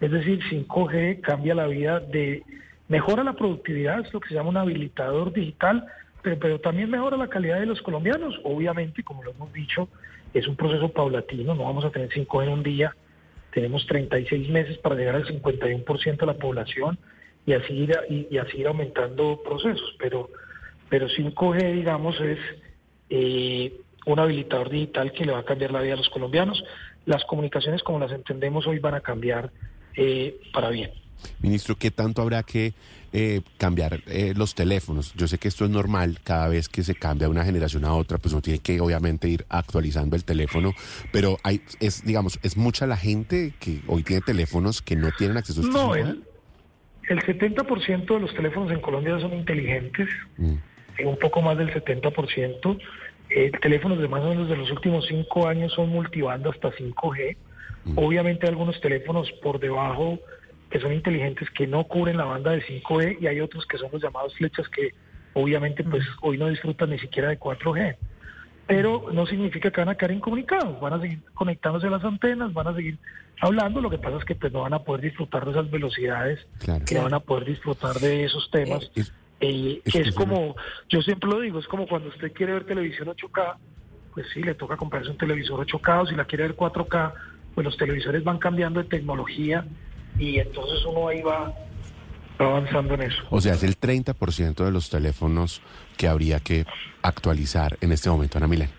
Es 0.00 0.10
decir, 0.10 0.40
5G 0.50 1.20
cambia 1.20 1.54
la 1.54 1.66
vida 1.66 2.00
de, 2.00 2.42
mejora 2.88 3.22
la 3.22 3.34
productividad, 3.34 4.00
es 4.00 4.12
lo 4.12 4.20
que 4.20 4.28
se 4.28 4.34
llama 4.34 4.50
un 4.50 4.56
habilitador 4.56 5.32
digital, 5.32 5.86
pero, 6.22 6.38
pero 6.38 6.60
también 6.60 6.90
mejora 6.90 7.16
la 7.16 7.28
calidad 7.28 7.60
de 7.60 7.66
los 7.66 7.82
colombianos. 7.82 8.40
Obviamente, 8.44 9.02
como 9.02 9.22
lo 9.22 9.32
hemos 9.32 9.52
dicho, 9.52 9.88
es 10.34 10.48
un 10.48 10.56
proceso 10.56 10.88
paulatino, 10.88 11.54
no 11.54 11.64
vamos 11.64 11.84
a 11.84 11.90
tener 11.90 12.08
5G 12.08 12.44
en 12.44 12.48
un 12.48 12.62
día, 12.62 12.96
tenemos 13.52 13.86
36 13.86 14.48
meses 14.48 14.78
para 14.78 14.94
llegar 14.94 15.14
al 15.14 15.26
51% 15.26 16.16
de 16.16 16.26
la 16.26 16.34
población 16.34 16.98
y 17.46 17.52
así 17.54 17.72
ir, 17.72 17.98
y, 18.08 18.38
así 18.38 18.58
ir 18.58 18.66
aumentando 18.66 19.40
procesos. 19.42 19.94
Pero, 19.98 20.30
pero 20.88 21.08
5G, 21.08 21.72
digamos, 21.72 22.20
es 22.20 22.38
eh, 23.10 23.80
un 24.06 24.18
habilitador 24.18 24.70
digital 24.70 25.12
que 25.12 25.24
le 25.24 25.32
va 25.32 25.40
a 25.40 25.44
cambiar 25.44 25.72
la 25.72 25.80
vida 25.80 25.94
a 25.94 25.96
los 25.96 26.08
colombianos. 26.08 26.62
Las 27.04 27.24
comunicaciones 27.24 27.82
como 27.82 27.98
las 27.98 28.12
entendemos 28.12 28.66
hoy 28.66 28.78
van 28.78 28.94
a 28.94 29.00
cambiar 29.00 29.50
eh, 29.96 30.40
para 30.52 30.70
bien. 30.70 30.90
Ministro, 31.40 31.76
¿qué 31.76 31.92
tanto 31.92 32.20
habrá 32.20 32.42
que 32.42 32.74
eh, 33.12 33.42
cambiar 33.56 34.00
los 34.34 34.56
teléfonos? 34.56 35.12
Yo 35.14 35.28
sé 35.28 35.38
que 35.38 35.46
esto 35.46 35.64
es 35.64 35.70
normal, 35.70 36.18
cada 36.24 36.48
vez 36.48 36.68
que 36.68 36.82
se 36.82 36.96
cambia 36.96 37.28
de 37.28 37.30
una 37.30 37.44
generación 37.44 37.84
a 37.84 37.94
otra, 37.94 38.18
pues 38.18 38.32
uno 38.32 38.42
tiene 38.42 38.58
que 38.58 38.80
obviamente 38.80 39.28
ir 39.28 39.44
actualizando 39.48 40.16
el 40.16 40.24
teléfono, 40.24 40.72
pero 41.12 41.38
hay, 41.44 41.62
es, 41.78 42.04
digamos, 42.04 42.40
es 42.42 42.56
mucha 42.56 42.88
la 42.88 42.96
gente 42.96 43.54
que 43.60 43.82
hoy 43.86 44.02
tiene 44.02 44.22
teléfonos 44.22 44.82
que 44.82 44.96
no 44.96 45.10
tienen 45.16 45.36
acceso 45.36 45.60
a 45.60 45.64
estos 45.64 45.80
no, 45.80 46.31
el 47.08 47.20
70% 47.20 48.06
de 48.06 48.20
los 48.20 48.34
teléfonos 48.34 48.70
en 48.70 48.80
Colombia 48.80 49.18
son 49.20 49.32
inteligentes, 49.32 50.08
mm. 50.38 50.54
un 51.04 51.18
poco 51.18 51.42
más 51.42 51.58
del 51.58 51.72
70%. 51.72 52.78
Eh, 53.30 53.50
teléfonos 53.62 53.98
de 53.98 54.08
más 54.08 54.22
o 54.22 54.28
menos 54.28 54.48
de 54.48 54.56
los 54.56 54.70
últimos 54.70 55.06
cinco 55.06 55.48
años 55.48 55.72
son 55.72 55.88
multibanda 55.88 56.50
hasta 56.50 56.70
5G. 56.70 57.36
Mm. 57.84 57.98
Obviamente 57.98 58.46
algunos 58.46 58.80
teléfonos 58.80 59.30
por 59.42 59.58
debajo 59.58 60.18
que 60.70 60.80
son 60.80 60.92
inteligentes 60.92 61.50
que 61.50 61.66
no 61.66 61.84
cubren 61.84 62.16
la 62.16 62.24
banda 62.24 62.52
de 62.52 62.62
5G 62.62 63.18
y 63.20 63.26
hay 63.26 63.40
otros 63.40 63.66
que 63.66 63.78
son 63.78 63.90
los 63.92 64.02
llamados 64.02 64.34
flechas 64.36 64.68
que 64.68 64.90
obviamente 65.34 65.84
pues 65.84 66.02
mm. 66.02 66.26
hoy 66.26 66.38
no 66.38 66.48
disfrutan 66.48 66.90
ni 66.90 66.98
siquiera 66.98 67.28
de 67.28 67.38
4G 67.38 67.96
pero 68.66 69.06
no 69.12 69.26
significa 69.26 69.70
que 69.70 69.80
van 69.80 69.88
a 69.88 69.94
quedar 69.96 70.12
incomunicados, 70.12 70.80
van 70.80 70.94
a 70.94 71.00
seguir 71.00 71.20
conectándose 71.34 71.86
a 71.86 71.90
las 71.90 72.04
antenas, 72.04 72.52
van 72.52 72.68
a 72.68 72.74
seguir 72.74 72.98
hablando, 73.40 73.80
lo 73.80 73.90
que 73.90 73.98
pasa 73.98 74.18
es 74.18 74.24
que 74.24 74.34
pues 74.34 74.52
no 74.52 74.62
van 74.62 74.74
a 74.74 74.80
poder 74.80 75.02
disfrutar 75.02 75.44
de 75.44 75.50
esas 75.50 75.70
velocidades, 75.70 76.46
que 76.86 76.94
no 76.94 77.02
van 77.02 77.14
a 77.14 77.20
poder 77.20 77.44
disfrutar 77.44 77.94
de 77.96 78.24
esos 78.24 78.50
temas, 78.50 78.90
eh, 78.94 79.02
eh, 79.40 79.82
que 79.84 80.00
es, 80.00 80.14
como, 80.14 80.54
yo 80.88 81.02
siempre 81.02 81.28
lo 81.28 81.40
digo, 81.40 81.58
es 81.58 81.66
como 81.66 81.86
cuando 81.88 82.08
usted 82.08 82.32
quiere 82.32 82.52
ver 82.52 82.64
televisión 82.64 83.08
8K, 83.08 83.56
pues 84.14 84.26
sí, 84.32 84.42
le 84.42 84.54
toca 84.54 84.76
comprarse 84.76 85.10
un 85.10 85.18
televisor 85.18 85.66
8K, 85.66 86.02
o 86.02 86.06
si 86.06 86.14
la 86.14 86.24
quiere 86.24 86.44
ver 86.44 86.56
4K, 86.56 87.12
pues 87.54 87.64
los 87.64 87.76
televisores 87.76 88.22
van 88.22 88.38
cambiando 88.38 88.80
de 88.80 88.88
tecnología 88.88 89.64
y 90.18 90.38
entonces 90.38 90.84
uno 90.86 91.08
ahí 91.08 91.22
va 91.22 91.52
avanzando 92.38 92.94
en 92.94 93.02
eso. 93.02 93.22
O 93.30 93.40
sea, 93.40 93.54
es 93.54 93.62
el 93.62 93.78
30% 93.78 94.64
de 94.64 94.70
los 94.70 94.90
teléfonos 94.90 95.62
que 95.96 96.08
habría 96.08 96.40
que 96.40 96.66
actualizar 97.02 97.76
en 97.80 97.92
este 97.92 98.10
momento, 98.10 98.38
Ana 98.38 98.48
Milán. 98.48 98.70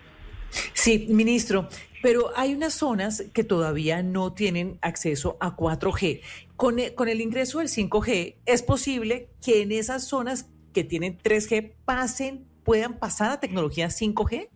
Sí, 0.72 1.06
ministro, 1.08 1.68
pero 2.02 2.30
hay 2.36 2.54
unas 2.54 2.74
zonas 2.74 3.24
que 3.32 3.44
todavía 3.44 4.02
no 4.02 4.32
tienen 4.32 4.78
acceso 4.82 5.36
a 5.40 5.56
4G. 5.56 6.20
Con 6.56 6.78
el, 6.78 6.94
con 6.94 7.08
el 7.08 7.20
ingreso 7.20 7.58
del 7.58 7.68
5G, 7.68 8.36
¿es 8.46 8.62
posible 8.62 9.30
que 9.42 9.62
en 9.62 9.72
esas 9.72 10.06
zonas 10.06 10.50
que 10.72 10.84
tienen 10.84 11.18
3G 11.18 11.72
pasen, 11.84 12.46
puedan 12.62 12.98
pasar 12.98 13.30
a 13.30 13.40
tecnología 13.40 13.88
5G? 13.88 14.48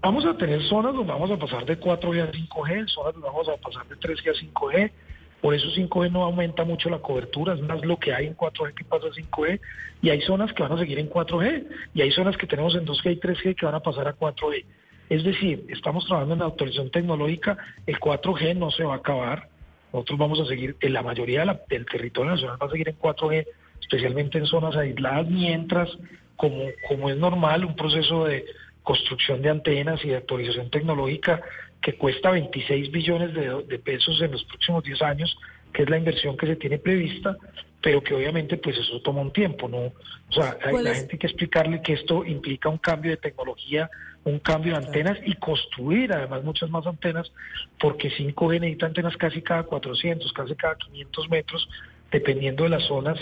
Vamos 0.00 0.24
a 0.26 0.36
tener 0.36 0.62
zonas 0.68 0.94
donde 0.94 1.12
vamos 1.12 1.30
a 1.30 1.36
pasar 1.36 1.66
de 1.66 1.78
4G 1.78 2.22
a 2.22 2.30
5G, 2.30 2.88
zonas 2.88 3.14
donde 3.14 3.28
vamos 3.28 3.48
a 3.48 3.56
pasar 3.56 3.86
de 3.88 3.96
3G 3.96 4.30
a 4.30 4.34
5G 4.34 4.92
por 5.40 5.54
eso 5.54 5.68
5G 5.68 6.10
no 6.10 6.24
aumenta 6.24 6.64
mucho 6.64 6.90
la 6.90 6.98
cobertura, 6.98 7.54
es 7.54 7.60
más 7.60 7.84
lo 7.84 7.98
que 7.98 8.12
hay 8.12 8.26
en 8.26 8.36
4G 8.36 8.74
que 8.74 8.84
pasa 8.84 9.06
a 9.06 9.10
5G. 9.10 9.60
Y 10.02 10.10
hay 10.10 10.20
zonas 10.22 10.52
que 10.52 10.62
van 10.62 10.72
a 10.72 10.78
seguir 10.78 10.98
en 10.98 11.08
4G 11.08 11.66
y 11.94 12.02
hay 12.02 12.10
zonas 12.10 12.36
que 12.36 12.46
tenemos 12.46 12.74
en 12.74 12.84
2G 12.84 13.12
y 13.12 13.20
3G 13.20 13.56
que 13.56 13.66
van 13.66 13.74
a 13.74 13.80
pasar 13.80 14.08
a 14.08 14.16
4G. 14.16 14.64
Es 15.08 15.24
decir, 15.24 15.64
estamos 15.68 16.04
trabajando 16.06 16.34
en 16.34 16.40
la 16.40 16.46
autorización 16.46 16.90
tecnológica, 16.90 17.56
el 17.86 17.98
4G 17.98 18.56
no 18.56 18.70
se 18.70 18.84
va 18.84 18.94
a 18.94 18.98
acabar, 18.98 19.48
nosotros 19.92 20.18
vamos 20.18 20.40
a 20.40 20.44
seguir, 20.44 20.76
en 20.80 20.92
la 20.92 21.02
mayoría 21.02 21.44
del 21.68 21.86
territorio 21.86 22.32
nacional 22.32 22.58
va 22.60 22.66
a 22.66 22.70
seguir 22.70 22.88
en 22.88 22.98
4G, 22.98 23.46
especialmente 23.80 24.38
en 24.38 24.46
zonas 24.46 24.76
aisladas, 24.76 25.28
mientras, 25.28 25.88
como, 26.36 26.64
como 26.88 27.08
es 27.08 27.16
normal, 27.16 27.64
un 27.64 27.74
proceso 27.74 28.24
de 28.24 28.44
construcción 28.82 29.40
de 29.40 29.50
antenas 29.50 30.04
y 30.04 30.08
de 30.08 30.16
actualización 30.16 30.70
tecnológica 30.70 31.42
que 31.82 31.94
cuesta 31.94 32.30
26 32.30 32.90
billones 32.90 33.32
de, 33.34 33.78
pesos 33.78 34.20
en 34.20 34.32
los 34.32 34.44
próximos 34.44 34.82
10 34.84 35.02
años, 35.02 35.38
que 35.72 35.82
es 35.82 35.90
la 35.90 35.98
inversión 35.98 36.36
que 36.36 36.46
se 36.46 36.56
tiene 36.56 36.78
prevista, 36.78 37.36
pero 37.80 38.02
que 38.02 38.14
obviamente 38.14 38.56
pues 38.56 38.76
eso 38.76 39.00
toma 39.00 39.20
un 39.20 39.32
tiempo, 39.32 39.68
¿no? 39.68 39.78
O 39.78 40.32
sea, 40.32 40.56
hay, 40.64 40.82
la 40.82 40.94
gente 40.94 41.12
hay 41.12 41.18
que 41.18 41.26
explicarle 41.28 41.82
que 41.82 41.92
esto 41.92 42.24
implica 42.24 42.68
un 42.68 42.78
cambio 42.78 43.12
de 43.12 43.16
tecnología, 43.18 43.88
un 44.24 44.40
cambio 44.40 44.72
de 44.72 44.84
antenas 44.84 45.18
y 45.24 45.34
construir 45.34 46.12
además 46.12 46.42
muchas 46.42 46.68
más 46.70 46.86
antenas, 46.86 47.30
porque 47.78 48.10
5G 48.10 48.60
necesita 48.60 48.86
antenas 48.86 49.16
casi 49.16 49.40
cada 49.42 49.62
400, 49.62 50.32
casi 50.32 50.54
cada 50.56 50.76
500 50.76 51.30
metros, 51.30 51.68
dependiendo 52.10 52.64
de 52.64 52.70
las 52.70 52.84
zonas, 52.84 53.18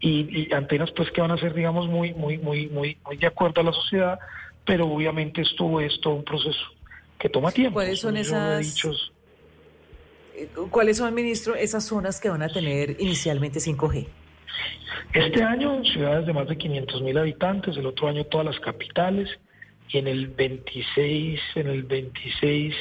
y, 0.00 0.48
y 0.48 0.52
antenas 0.52 0.90
pues 0.90 1.10
que 1.12 1.20
van 1.20 1.30
a 1.30 1.38
ser, 1.38 1.54
digamos, 1.54 1.86
muy, 1.86 2.12
muy, 2.14 2.38
muy, 2.38 2.66
muy, 2.68 2.98
muy 3.04 3.16
de 3.16 3.26
acuerdo 3.26 3.60
a 3.60 3.64
la 3.64 3.72
sociedad, 3.72 4.18
pero 4.64 4.88
obviamente 4.88 5.42
esto 5.42 5.80
es 5.80 6.00
todo 6.00 6.14
un 6.14 6.24
proceso 6.24 6.79
que 7.20 7.28
toma 7.28 7.52
tiempo. 7.52 7.74
¿Cuáles 7.74 8.00
son 8.00 8.16
esas? 8.16 8.84
Eh, 10.34 10.48
¿Cuáles 10.70 10.96
son, 10.96 11.14
ministro, 11.14 11.54
esas 11.54 11.84
zonas 11.84 12.18
que 12.18 12.30
van 12.30 12.42
a 12.42 12.48
tener 12.48 12.96
inicialmente 12.98 13.60
5G? 13.60 14.08
Este 15.12 15.42
año 15.42 15.84
ciudades 15.84 16.26
de 16.26 16.32
más 16.32 16.48
de 16.48 16.56
500 16.56 17.02
mil 17.02 17.18
habitantes, 17.18 17.76
el 17.76 17.86
otro 17.86 18.08
año 18.08 18.24
todas 18.24 18.46
las 18.46 18.58
capitales 18.60 19.28
y 19.88 19.98
en 19.98 20.06
el 20.06 20.28
26, 20.28 21.40
en 21.56 21.66
el 21.66 21.82
26 21.82 22.74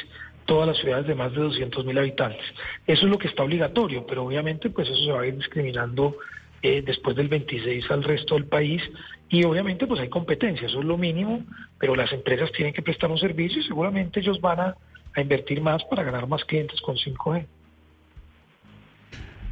todas 0.45 0.67
las 0.67 0.77
ciudades 0.77 1.05
de 1.07 1.15
más 1.15 1.33
de 1.33 1.41
200 1.41 1.85
mil 1.85 1.97
habitantes. 1.97 2.45
Eso 2.87 3.05
es 3.05 3.11
lo 3.11 3.17
que 3.17 3.27
está 3.27 3.43
obligatorio, 3.43 4.05
pero 4.07 4.25
obviamente 4.25 4.69
pues 4.69 4.87
eso 4.87 5.03
se 5.03 5.11
va 5.11 5.21
a 5.21 5.27
ir 5.27 5.35
discriminando 5.35 6.17
eh, 6.61 6.83
después 6.85 7.15
del 7.15 7.27
26 7.29 7.89
al 7.89 8.03
resto 8.03 8.35
del 8.35 8.45
país 8.45 8.81
y 9.29 9.43
obviamente 9.43 9.85
pues 9.85 10.01
hay 10.01 10.09
competencia, 10.09 10.67
eso 10.67 10.79
es 10.79 10.85
lo 10.85 10.97
mínimo, 10.97 11.43
pero 11.79 11.95
las 11.95 12.11
empresas 12.11 12.51
tienen 12.51 12.73
que 12.73 12.81
prestar 12.81 13.11
un 13.11 13.17
servicio 13.19 13.61
y 13.61 13.63
seguramente 13.63 14.19
ellos 14.19 14.41
van 14.41 14.59
a, 14.59 14.75
invertir 15.17 15.59
más 15.59 15.83
para 15.85 16.03
ganar 16.03 16.27
más 16.27 16.45
clientes 16.45 16.79
con 16.81 16.95
5G. 16.95 17.45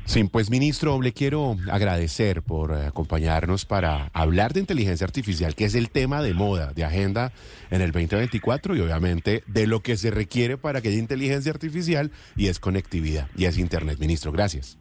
Sí, 0.06 0.24
pues 0.24 0.50
ministro, 0.50 1.02
le 1.02 1.12
quiero 1.12 1.58
agradecer 1.70 2.41
por 2.41 2.74
acompañarnos 2.74 3.65
para 3.65 4.10
hablar 4.13 4.54
de 4.54 4.62
inteligencia 4.62 5.04
artificial, 5.04 5.56
que 5.56 5.65
es 5.65 5.76
el 5.76 5.89
tema 5.89 6.22
de 6.22 6.34
moda, 6.34 6.72
de 6.74 6.86
agenda 6.86 7.34
en 7.70 7.82
el 7.82 7.91
2024 7.91 8.78
y 8.78 8.80
obviamente 8.80 9.43
de 9.48 9.67
lo 9.67 9.82
que 9.82 9.98
se 9.98 10.10
requiere 10.10 10.58
para 10.58 10.80
que 10.80 10.89
haya 10.89 11.00
inteligencia 11.00 11.52
artificial 11.52 12.12
y 12.38 12.48
es 12.48 12.60
conectividad 12.60 13.28
y 13.36 13.46
es 13.46 13.58
Internet. 13.58 14.00
Ministro, 14.00 14.32
gracias. 14.32 14.78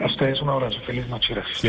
A 0.00 0.06
ustedes 0.06 0.40
un 0.40 0.48
abrazo, 0.50 0.80
feliz 0.86 1.06
noche, 1.08 1.34
gracias. 1.34 1.60